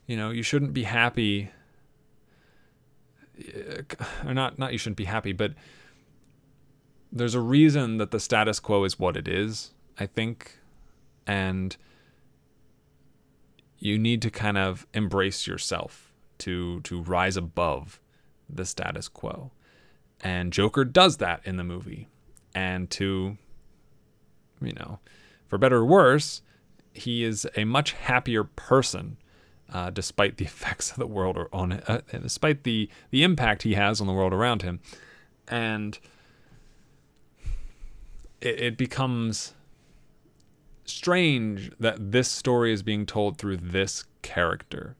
you 0.06 0.16
know 0.16 0.30
you 0.30 0.42
shouldn't 0.42 0.72
be 0.72 0.84
happy 0.84 1.50
or 4.24 4.34
not 4.34 4.58
not 4.58 4.72
you 4.72 4.78
shouldn't 4.78 4.96
be 4.96 5.04
happy, 5.04 5.32
but 5.32 5.52
there's 7.12 7.34
a 7.34 7.40
reason 7.40 7.98
that 7.98 8.10
the 8.10 8.20
status 8.20 8.60
quo 8.60 8.84
is 8.84 8.98
what 8.98 9.16
it 9.16 9.28
is, 9.28 9.72
I 9.98 10.06
think, 10.06 10.58
and 11.26 11.76
you 13.78 13.98
need 13.98 14.22
to 14.22 14.30
kind 14.30 14.58
of 14.58 14.86
embrace 14.94 15.46
yourself 15.46 16.12
to 16.38 16.80
to 16.82 17.02
rise 17.02 17.36
above 17.36 18.00
the 18.48 18.64
status 18.64 19.08
quo. 19.08 19.50
And 20.20 20.52
Joker 20.52 20.84
does 20.84 21.18
that 21.18 21.40
in 21.44 21.56
the 21.56 21.64
movie. 21.64 22.08
And 22.54 22.88
to 22.92 23.36
you 24.60 24.72
know, 24.72 24.98
for 25.46 25.58
better 25.58 25.78
or 25.78 25.84
worse, 25.84 26.42
he 26.92 27.24
is 27.24 27.46
a 27.56 27.64
much 27.64 27.92
happier 27.92 28.44
person 28.44 29.16
uh, 29.72 29.90
despite 29.90 30.36
the 30.36 30.44
effects 30.46 30.90
of 30.90 30.96
the 30.96 31.06
world 31.06 31.36
or 31.36 31.48
on 31.52 31.72
uh, 31.72 32.00
despite 32.10 32.64
the 32.64 32.88
the 33.10 33.22
impact 33.22 33.62
he 33.62 33.74
has 33.74 34.00
on 34.00 34.06
the 34.06 34.12
world 34.12 34.32
around 34.32 34.62
him, 34.62 34.80
and 35.48 35.98
it, 38.40 38.60
it 38.60 38.76
becomes 38.76 39.54
strange 40.84 41.70
that 41.80 42.12
this 42.12 42.28
story 42.28 42.72
is 42.72 42.82
being 42.82 43.06
told 43.06 43.38
through 43.38 43.56
this 43.56 44.04
character. 44.22 44.96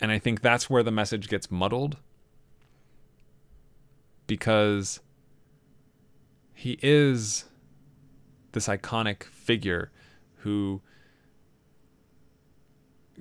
And 0.00 0.12
I 0.12 0.18
think 0.18 0.40
that's 0.40 0.70
where 0.70 0.82
the 0.82 0.92
message 0.92 1.28
gets 1.28 1.50
muddled 1.50 1.96
because 4.26 5.00
he 6.58 6.76
is 6.82 7.44
this 8.50 8.66
iconic 8.66 9.22
figure 9.22 9.92
who 10.38 10.82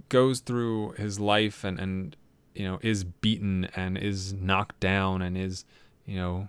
goes 0.09 0.39
through 0.39 0.93
his 0.93 1.19
life 1.19 1.63
and 1.63 1.79
and 1.79 2.15
you 2.55 2.65
know 2.67 2.79
is 2.81 3.03
beaten 3.03 3.65
and 3.75 3.95
is 3.95 4.33
knocked 4.33 4.79
down 4.79 5.21
and 5.21 5.37
is 5.37 5.65
you 6.03 6.17
know 6.17 6.47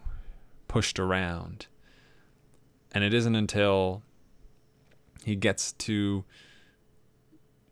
pushed 0.67 0.99
around. 0.99 1.67
And 2.93 3.05
it 3.05 3.13
isn't 3.13 3.35
until 3.35 4.03
he 5.25 5.37
gets 5.37 5.73
to 5.73 6.25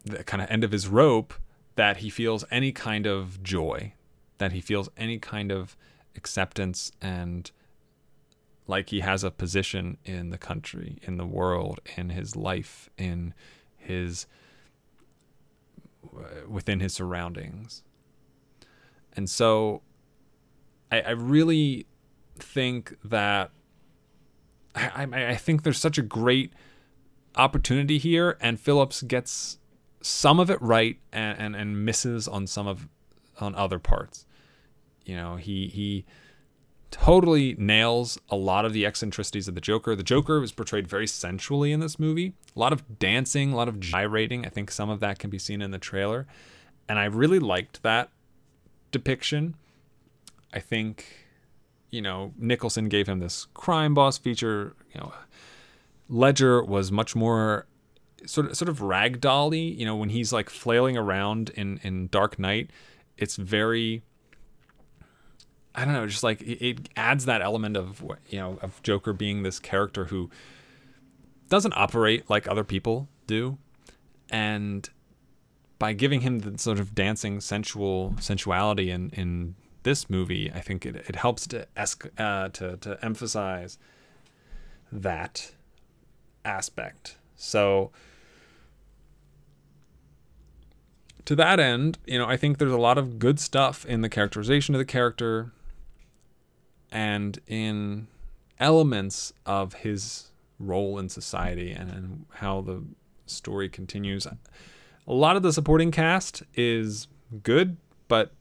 the 0.05 0.25
kind 0.25 0.43
of 0.43 0.51
end 0.51 0.63
of 0.63 0.73
his 0.73 0.89
rope 0.89 1.33
that 1.77 1.99
he 1.99 2.11
feels 2.11 2.45
any 2.51 2.71
kind 2.71 3.07
of 3.07 3.43
joy, 3.43 3.95
that 4.37 4.53
he 4.53 4.61
feels 4.61 4.91
any 4.99 5.19
kind 5.19 5.51
of 5.51 5.75
acceptance 6.15 6.93
and 7.01 7.51
like 8.67 8.91
he 8.91 9.01
has 9.01 9.23
a 9.23 9.31
position 9.31 9.99
in 10.05 10.31
the 10.31 10.39
country, 10.39 10.99
in 11.03 11.17
the 11.17 11.27
world, 11.27 11.81
in 11.97 12.11
his 12.11 12.35
life, 12.37 12.91
in 12.99 13.35
his 13.77 14.27
within 16.49 16.81
his 16.81 16.95
surroundings. 16.95 17.83
And 19.13 19.29
so 19.29 19.83
I, 20.91 21.01
I 21.01 21.11
really 21.11 21.87
think 22.39 22.97
that 23.05 23.51
I, 24.75 25.07
I, 25.13 25.27
I 25.31 25.35
think 25.37 25.63
there's 25.63 25.79
such 25.79 25.99
a 25.99 26.03
great 26.03 26.53
opportunity 27.37 27.99
here, 27.99 28.37
and 28.41 28.61
Phillips 28.61 29.03
gets 29.03 29.59
some 30.01 30.39
of 30.39 30.51
it 30.51 30.61
right 30.61 30.99
and, 31.13 31.39
and, 31.39 31.57
and 31.57 31.85
misses 31.85 32.29
on 32.29 32.47
some 32.47 32.67
of 32.67 32.89
on 33.41 33.55
other 33.55 33.79
parts. 33.79 34.27
You 35.05 35.17
know, 35.17 35.37
he 35.37 35.69
he 35.69 36.05
totally 36.91 37.55
nails 37.59 38.19
a 38.29 38.37
lot 38.37 38.65
of 38.65 38.73
the 38.73 38.87
eccentricities 38.87 39.49
of 39.49 39.55
the 39.55 39.61
Joker. 39.61 39.95
The 39.97 40.03
Joker 40.03 40.41
was 40.41 40.53
portrayed 40.53 40.87
very 40.87 41.07
sensually 41.07 41.73
in 41.73 41.81
this 41.81 41.99
movie. 41.99 42.33
A 42.55 42.59
lot 42.59 42.73
of 42.73 42.99
dancing, 42.99 43.53
a 43.53 43.57
lot 43.57 43.69
of 43.69 43.81
gyrating. 43.81 44.47
I 44.47 44.49
think 44.49 44.71
some 44.71 44.91
of 44.91 45.01
that 45.01 45.19
can 45.19 45.31
be 45.31 45.39
seen 45.39 45.63
in 45.63 45.71
the 45.71 45.79
trailer. 45.79 46.27
And 46.89 46.99
I 46.99 47.05
really 47.07 47.39
liked 47.39 47.83
that 47.83 48.11
depiction. 48.93 49.57
I 50.53 50.61
think, 50.61 51.27
you 51.91 52.01
know, 52.01 52.33
Nicholson 52.39 52.89
gave 52.89 53.09
him 53.09 53.19
this 53.19 53.47
crime 53.55 53.95
boss 53.95 54.19
feature. 54.19 54.75
You 54.95 55.01
know, 55.01 55.13
Ledger 56.09 56.63
was 56.63 56.93
much 56.93 57.17
more 57.17 57.67
sort 58.25 58.47
of 58.47 58.57
sort 58.57 58.69
of 58.69 58.79
ragdolly. 58.79 59.77
You 59.77 59.85
know, 59.85 59.97
when 59.97 60.11
he's 60.11 60.33
like 60.33 60.49
flailing 60.49 60.97
around 60.97 61.51
in 61.51 61.81
in 61.83 62.09
Dark 62.09 62.39
Knight, 62.39 62.71
it's 63.19 63.37
very 63.37 64.03
I 65.77 65.85
don't 65.85 65.93
know, 65.93 66.07
just 66.07 66.23
like 66.23 66.41
it, 66.41 66.89
adds 66.97 67.27
that 67.27 67.43
element 67.43 67.77
of 67.77 68.03
you 68.29 68.39
know 68.39 68.59
of 68.63 68.83
Joker 68.83 69.13
being 69.13 69.43
this 69.43 69.59
character 69.59 70.07
who 70.07 70.31
doesn't 71.51 71.75
operate 71.77 72.29
like 72.31 72.49
other 72.49 72.65
people 72.65 73.09
do, 73.27 73.59
and 74.31 74.89
by 75.79 75.93
giving 75.93 76.23
him 76.23 76.41
the 76.41 76.59
sort 76.59 76.81
of 76.81 76.95
dancing 76.95 77.41
sensual 77.41 78.15
sensuality 78.19 78.91
in 78.91 79.11
in 79.11 79.55
this 79.83 80.09
movie, 80.09 80.51
I 80.53 80.61
think 80.61 80.87
it, 80.87 80.97
it 80.97 81.17
helps 81.17 81.47
to 81.49 81.69
esc- 81.77 82.11
uh, 82.19 82.49
to 82.49 82.79
to 82.79 82.99
emphasize 83.05 83.79
that 84.91 85.53
aspect. 86.43 87.19
So 87.37 87.93
to 91.27 91.37
that 91.37 91.61
end, 91.61 91.99
you 92.07 92.19
know, 92.19 92.27
I 92.27 92.39
think 92.39 92.57
there's 92.57 92.73
a 92.73 92.79
lot 92.79 92.97
of 92.97 93.19
good 93.19 93.39
stuff 93.39 93.85
in 93.85 94.01
the 94.01 94.09
characterization 94.09 94.75
of 94.75 94.79
the 94.79 94.85
character 94.87 95.53
and 96.91 97.39
in 97.47 98.09
elements 98.59 99.33
of 99.45 99.75
his 99.75 100.31
role 100.59 100.99
in 100.99 101.09
society 101.09 101.73
and, 101.73 101.91
and 101.91 102.27
how 102.35 102.61
the 102.61 102.83
story 103.27 103.69
continues. 103.69 104.27
A 104.27 105.13
lot 105.13 105.37
of 105.37 105.43
the 105.43 105.53
supporting 105.53 105.91
cast 105.91 106.43
is 106.55 107.09
good, 107.43 107.77
but 108.09 108.33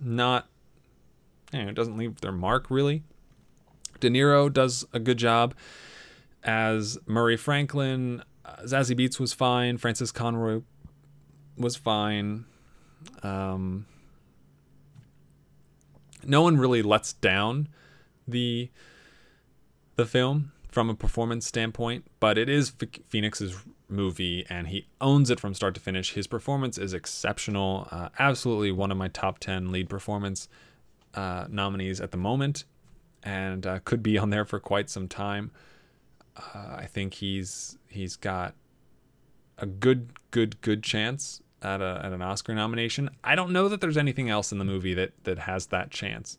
not, 0.00 0.48
you 1.52 1.62
know, 1.62 1.68
it 1.68 1.74
doesn't 1.74 1.96
leave 1.96 2.20
their 2.20 2.32
mark 2.32 2.70
really. 2.70 3.02
De 4.00 4.10
Niro 4.10 4.52
does 4.52 4.84
a 4.92 4.98
good 4.98 5.18
job 5.18 5.54
as 6.42 6.98
Murray 7.06 7.36
Franklin. 7.36 8.22
Uh, 8.44 8.56
Zazie 8.64 8.98
Beetz 8.98 9.18
was 9.18 9.32
fine. 9.32 9.78
Frances 9.78 10.12
Conroy 10.12 10.60
was 11.56 11.76
fine. 11.76 12.44
Um, 13.22 13.86
no 16.26 16.42
one 16.42 16.56
really 16.56 16.82
lets 16.82 17.12
down 17.14 17.68
the 18.26 18.70
the 19.96 20.06
film 20.06 20.52
from 20.70 20.90
a 20.90 20.94
performance 20.94 21.46
standpoint, 21.46 22.04
but 22.18 22.36
it 22.36 22.48
is 22.48 22.72
Phoenix's 23.08 23.64
movie 23.88 24.44
and 24.48 24.68
he 24.68 24.88
owns 25.00 25.30
it 25.30 25.38
from 25.38 25.54
start 25.54 25.74
to 25.74 25.80
finish. 25.80 26.14
His 26.14 26.26
performance 26.26 26.78
is 26.78 26.92
exceptional. 26.92 27.86
Uh, 27.92 28.08
absolutely 28.18 28.72
one 28.72 28.90
of 28.90 28.96
my 28.96 29.06
top 29.06 29.38
10 29.38 29.70
lead 29.70 29.88
performance 29.88 30.48
uh, 31.14 31.46
nominees 31.48 32.00
at 32.00 32.10
the 32.10 32.16
moment 32.16 32.64
and 33.22 33.66
uh, 33.66 33.78
could 33.84 34.02
be 34.02 34.18
on 34.18 34.30
there 34.30 34.44
for 34.44 34.58
quite 34.58 34.90
some 34.90 35.06
time. 35.06 35.52
Uh, 36.36 36.76
I 36.78 36.88
think 36.90 37.14
he's 37.14 37.78
he's 37.88 38.16
got 38.16 38.54
a 39.58 39.66
good 39.66 40.10
good 40.32 40.60
good 40.60 40.82
chance 40.82 41.40
at, 41.62 41.80
a, 41.80 42.00
at 42.04 42.12
an 42.12 42.20
Oscar 42.20 42.54
nomination. 42.54 43.10
I 43.22 43.36
don't 43.36 43.52
know 43.52 43.68
that 43.68 43.80
there's 43.80 43.96
anything 43.96 44.28
else 44.28 44.50
in 44.50 44.58
the 44.58 44.64
movie 44.64 44.94
that 44.94 45.12
that 45.24 45.38
has 45.38 45.66
that 45.66 45.90
chance. 45.90 46.38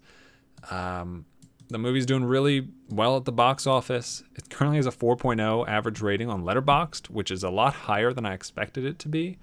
Um, 0.69 1.25
the 1.69 1.77
movie's 1.77 2.05
doing 2.05 2.23
really 2.23 2.67
well 2.89 3.17
at 3.17 3.25
the 3.25 3.31
box 3.31 3.65
office. 3.65 4.23
It 4.35 4.49
currently 4.49 4.77
has 4.77 4.85
a 4.85 4.91
4.0 4.91 5.67
average 5.67 6.01
rating 6.01 6.29
on 6.29 6.43
Letterboxd, 6.43 7.09
which 7.09 7.31
is 7.31 7.43
a 7.43 7.49
lot 7.49 7.73
higher 7.73 8.13
than 8.13 8.25
I 8.25 8.33
expected 8.33 8.85
it 8.85 8.99
to 8.99 9.09
be. 9.09 9.37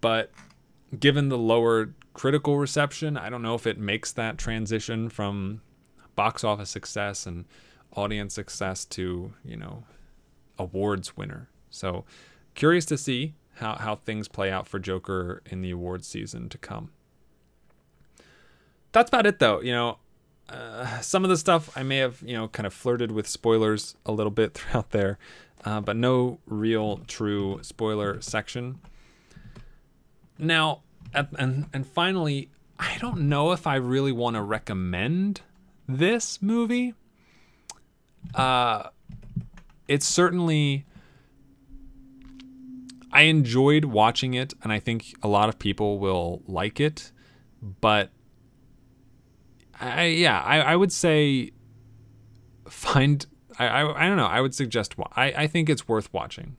But 0.00 0.30
given 0.98 1.28
the 1.28 1.38
lower 1.38 1.94
critical 2.14 2.58
reception, 2.58 3.16
I 3.16 3.28
don't 3.28 3.42
know 3.42 3.54
if 3.54 3.66
it 3.66 3.78
makes 3.78 4.12
that 4.12 4.38
transition 4.38 5.08
from 5.08 5.60
box 6.14 6.44
office 6.44 6.70
success 6.70 7.26
and 7.26 7.44
audience 7.94 8.34
success 8.34 8.84
to, 8.86 9.32
you 9.44 9.56
know, 9.56 9.84
awards 10.58 11.16
winner. 11.16 11.50
So, 11.70 12.04
curious 12.54 12.86
to 12.86 12.96
see 12.96 13.34
how, 13.56 13.74
how 13.74 13.96
things 13.96 14.28
play 14.28 14.50
out 14.50 14.66
for 14.66 14.78
Joker 14.78 15.42
in 15.46 15.60
the 15.60 15.70
awards 15.70 16.06
season 16.06 16.48
to 16.50 16.58
come. 16.58 16.90
That's 18.92 19.08
about 19.08 19.26
it, 19.26 19.38
though. 19.38 19.60
You 19.60 19.72
know, 19.72 19.98
uh, 20.48 21.00
some 21.00 21.24
of 21.24 21.30
the 21.30 21.36
stuff 21.36 21.76
I 21.76 21.82
may 21.82 21.98
have, 21.98 22.22
you 22.22 22.34
know, 22.34 22.48
kind 22.48 22.66
of 22.66 22.74
flirted 22.74 23.10
with 23.10 23.26
spoilers 23.26 23.96
a 24.04 24.12
little 24.12 24.30
bit 24.30 24.54
throughout 24.54 24.90
there, 24.90 25.18
uh, 25.64 25.80
but 25.80 25.96
no 25.96 26.38
real 26.46 26.98
true 27.06 27.58
spoiler 27.62 28.20
section. 28.20 28.78
Now, 30.38 30.82
at, 31.14 31.28
and 31.38 31.66
and 31.72 31.86
finally, 31.86 32.50
I 32.78 32.98
don't 32.98 33.28
know 33.28 33.52
if 33.52 33.66
I 33.66 33.76
really 33.76 34.12
want 34.12 34.36
to 34.36 34.42
recommend 34.42 35.40
this 35.88 36.42
movie. 36.42 36.94
Uh, 38.34 38.90
it's 39.88 40.06
certainly. 40.06 40.84
I 43.12 43.22
enjoyed 43.22 43.86
watching 43.86 44.34
it, 44.34 44.52
and 44.62 44.70
I 44.70 44.78
think 44.78 45.14
a 45.22 45.28
lot 45.28 45.48
of 45.48 45.58
people 45.58 45.98
will 45.98 46.42
like 46.46 46.80
it, 46.80 47.12
but 47.80 48.10
I 49.80 50.04
yeah, 50.04 50.40
I, 50.40 50.60
I 50.60 50.76
would 50.76 50.92
say 50.92 51.52
find 52.68 53.24
I, 53.58 53.66
I 53.66 54.04
I 54.04 54.08
don't 54.08 54.16
know. 54.16 54.26
I 54.26 54.40
would 54.40 54.54
suggest 54.54 54.94
I 55.14 55.32
I 55.32 55.46
think 55.46 55.68
it's 55.68 55.88
worth 55.88 56.12
watching. 56.12 56.56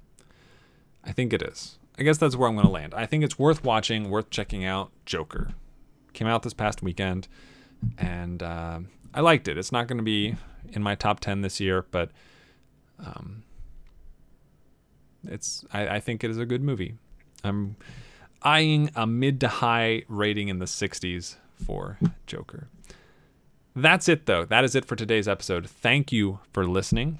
I 1.03 1.11
think 1.11 1.33
it 1.33 1.41
is. 1.41 1.77
I 1.97 2.03
guess 2.03 2.17
that's 2.17 2.35
where 2.35 2.47
I'm 2.47 2.55
going 2.55 2.67
to 2.67 2.71
land. 2.71 2.93
I 2.93 3.05
think 3.07 3.23
it's 3.23 3.39
worth 3.39 3.63
watching, 3.63 4.09
worth 4.09 4.29
checking 4.29 4.63
out. 4.63 4.91
Joker 5.05 5.49
came 6.13 6.27
out 6.27 6.43
this 6.43 6.53
past 6.53 6.83
weekend, 6.83 7.27
and 7.97 8.43
uh, 8.43 8.79
I 9.13 9.21
liked 9.21 9.47
it. 9.47 9.57
It's 9.57 9.71
not 9.71 9.87
going 9.87 9.97
to 9.97 10.03
be 10.03 10.35
in 10.69 10.83
my 10.83 10.95
top 10.95 11.19
ten 11.19 11.41
this 11.41 11.59
year, 11.59 11.85
but 11.89 12.11
um, 12.99 13.43
it's 15.23 15.65
I, 15.73 15.87
I 15.87 15.99
think 15.99 16.23
it 16.23 16.29
is 16.29 16.37
a 16.37 16.45
good 16.45 16.61
movie. 16.61 16.95
I'm 17.43 17.77
eyeing 18.41 18.91
a 18.95 19.07
mid 19.07 19.39
to 19.41 19.47
high 19.47 20.03
rating 20.07 20.47
in 20.47 20.59
the 20.59 20.65
60s 20.65 21.35
for 21.65 21.97
Joker. 22.25 22.67
That's 23.77 24.09
it, 24.09 24.25
though. 24.25 24.43
That 24.43 24.63
is 24.63 24.73
it 24.73 24.85
for 24.85 24.95
today's 24.95 25.27
episode. 25.27 25.69
Thank 25.69 26.11
you 26.11 26.39
for 26.51 26.65
listening. 26.65 27.19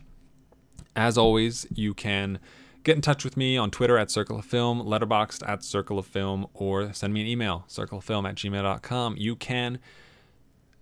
As 0.96 1.16
always, 1.16 1.68
you 1.72 1.94
can 1.94 2.40
get 2.84 2.96
in 2.96 3.02
touch 3.04 3.24
with 3.24 3.38
me 3.38 3.58
on 3.58 3.70
Twitter 3.70 3.96
at 3.96 4.10
Circle 4.10 4.40
of 4.40 4.46
Film, 4.46 4.82
Letterboxd 4.82 5.48
at 5.48 5.64
Circle 5.64 6.00
of 6.00 6.08
Film, 6.08 6.48
or 6.56 6.92
send 6.94 7.14
me 7.14 7.22
an 7.22 7.28
email, 7.28 7.66
circleoffilm 7.70 8.28
at 8.28 8.34
gmail.com. 8.34 9.18
You 9.18 9.36
can 9.36 9.78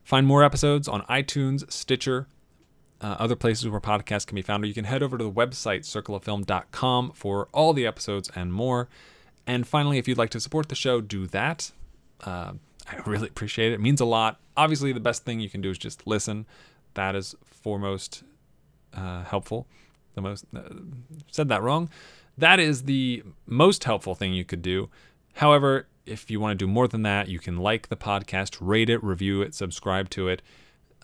find 0.06 0.26
more 0.26 0.46
episodes 0.46 0.88
on 0.88 1.02
iTunes, 1.08 1.70
Stitcher, 1.70 2.30
uh, 3.02 3.18
other 3.20 3.36
places 3.36 3.68
where 3.68 3.82
podcasts 3.82 4.26
can 4.26 4.36
be 4.36 4.42
found, 4.42 4.64
or 4.64 4.68
you 4.68 4.74
can 4.74 4.86
head 4.86 5.04
over 5.04 5.18
to 5.18 5.26
the 5.26 5.32
website, 5.32 5.82
circleoffilm.com, 5.82 7.12
for 7.12 7.50
all 7.52 7.74
the 7.74 7.86
episodes 7.86 8.32
and 8.34 8.54
more. 8.54 8.88
And 9.46 9.68
finally, 9.68 9.98
if 9.98 10.08
you'd 10.08 10.18
like 10.18 10.30
to 10.30 10.40
support 10.40 10.70
the 10.70 10.76
show, 10.76 11.02
do 11.02 11.28
that. 11.28 11.74
Uh, 12.22 12.54
I 12.88 12.98
really 13.06 13.28
appreciate 13.28 13.72
it. 13.72 13.76
It 13.76 13.82
means 13.82 14.02
a 14.02 14.06
lot. 14.06 14.40
Obviously, 14.56 14.92
the 14.94 15.00
best 15.00 15.26
thing 15.26 15.40
you 15.40 15.50
can 15.50 15.62
do 15.62 15.70
is 15.70 15.78
just 15.78 16.06
listen. 16.06 16.46
That 16.94 17.16
is 17.16 17.36
foremost 17.44 18.24
uh, 18.94 19.24
helpful. 19.24 19.68
The 20.14 20.22
most 20.22 20.46
uh, 20.56 20.62
said 21.32 21.50
that 21.50 21.62
wrong. 21.62 21.90
That 22.38 22.60
is 22.60 22.84
the 22.84 23.24
most 23.46 23.84
helpful 23.84 24.16
thing 24.16 24.34
you 24.34 24.46
could 24.46 24.62
do. 24.62 24.90
However, 25.36 25.88
if 26.06 26.30
you 26.30 26.40
want 26.40 26.58
to 26.58 26.66
do 26.66 26.72
more 26.72 26.88
than 26.88 27.02
that, 27.04 27.28
you 27.28 27.40
can 27.40 27.58
like 27.58 27.90
the 27.90 27.96
podcast, 27.96 28.58
rate 28.62 28.90
it, 28.90 29.04
review 29.04 29.42
it, 29.42 29.54
subscribe 29.56 30.10
to 30.12 30.28
it, 30.28 30.42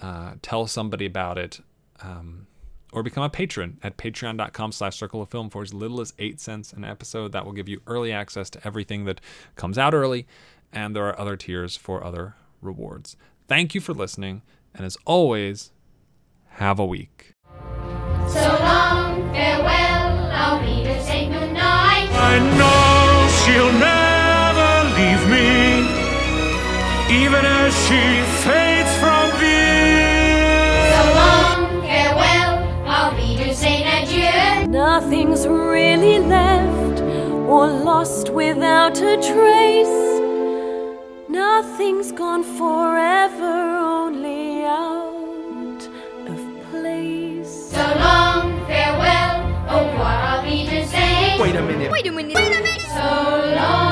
uh, 0.01 0.33
tell 0.41 0.67
somebody 0.67 1.05
about 1.05 1.37
it. 1.37 1.59
Um, 2.01 2.47
or 2.93 3.03
become 3.03 3.23
a 3.23 3.29
patron 3.29 3.77
at 3.83 3.97
patreon.com 3.97 4.71
slash 4.71 4.97
circle 4.97 5.21
of 5.21 5.29
film 5.29 5.49
for 5.49 5.61
as 5.61 5.73
little 5.73 6.01
as 6.01 6.13
eight 6.19 6.41
cents 6.41 6.73
an 6.73 6.83
episode. 6.83 7.31
That 7.31 7.45
will 7.45 7.53
give 7.53 7.69
you 7.69 7.81
early 7.87 8.11
access 8.11 8.49
to 8.51 8.67
everything 8.67 9.05
that 9.05 9.21
comes 9.55 9.77
out 9.77 9.93
early, 9.93 10.27
and 10.73 10.95
there 10.95 11.07
are 11.07 11.19
other 11.19 11.35
tiers 11.37 11.75
for 11.75 12.03
other 12.03 12.35
rewards. 12.61 13.15
Thank 13.47 13.75
you 13.75 13.81
for 13.81 13.93
listening, 13.93 14.41
and 14.73 14.85
as 14.85 14.97
always, 15.05 15.71
have 16.51 16.79
a 16.79 16.85
week. 16.85 17.33
So 18.29 18.39
long, 18.61 19.31
farewell, 19.33 20.31
I'll 20.31 20.61
be 20.61 20.83
to 20.83 21.01
say 21.03 21.27
goodnight. 21.27 22.09
I 22.11 22.39
know 22.59 23.27
she'll 23.41 23.73
never 23.79 24.89
leave 24.95 25.23
me, 25.29 25.81
even 27.25 27.43
as 27.45 27.73
she 27.87 28.21
fades 28.43 28.93
from 28.99 29.31
view. 29.39 29.91
So 30.93 31.01
long, 31.19 31.81
farewell, 31.81 32.87
I'll 32.87 33.15
be 33.15 33.35
to 33.43 33.53
say 33.53 33.83
adieu. 33.83 34.67
Nothing's 34.67 35.45
really 35.47 36.19
left 36.19 37.01
or 37.49 37.67
lost 37.67 38.29
without 38.29 38.97
a 39.01 39.17
trace. 39.17 40.10
Nothing's 41.31 42.11
gone 42.11 42.43
forever, 42.43 43.45
only 43.45 44.65
out 44.65 45.81
of 46.27 46.39
place. 46.69 47.71
So 47.71 47.79
long, 47.79 48.65
farewell, 48.67 49.39
oh 49.69 49.85
what 49.97 50.17
are 50.29 50.43
we 50.43 50.65
to 50.65 50.85
say? 50.85 51.39
Wait 51.39 51.55
a 51.55 51.61
minute. 51.61 51.89
Wait 51.89 52.05
a 52.05 52.11
minute. 52.11 52.35
Wait 52.35 52.47
a 52.47 52.61
minute. 52.61 52.81
So 52.81 53.55
long. 53.55 53.90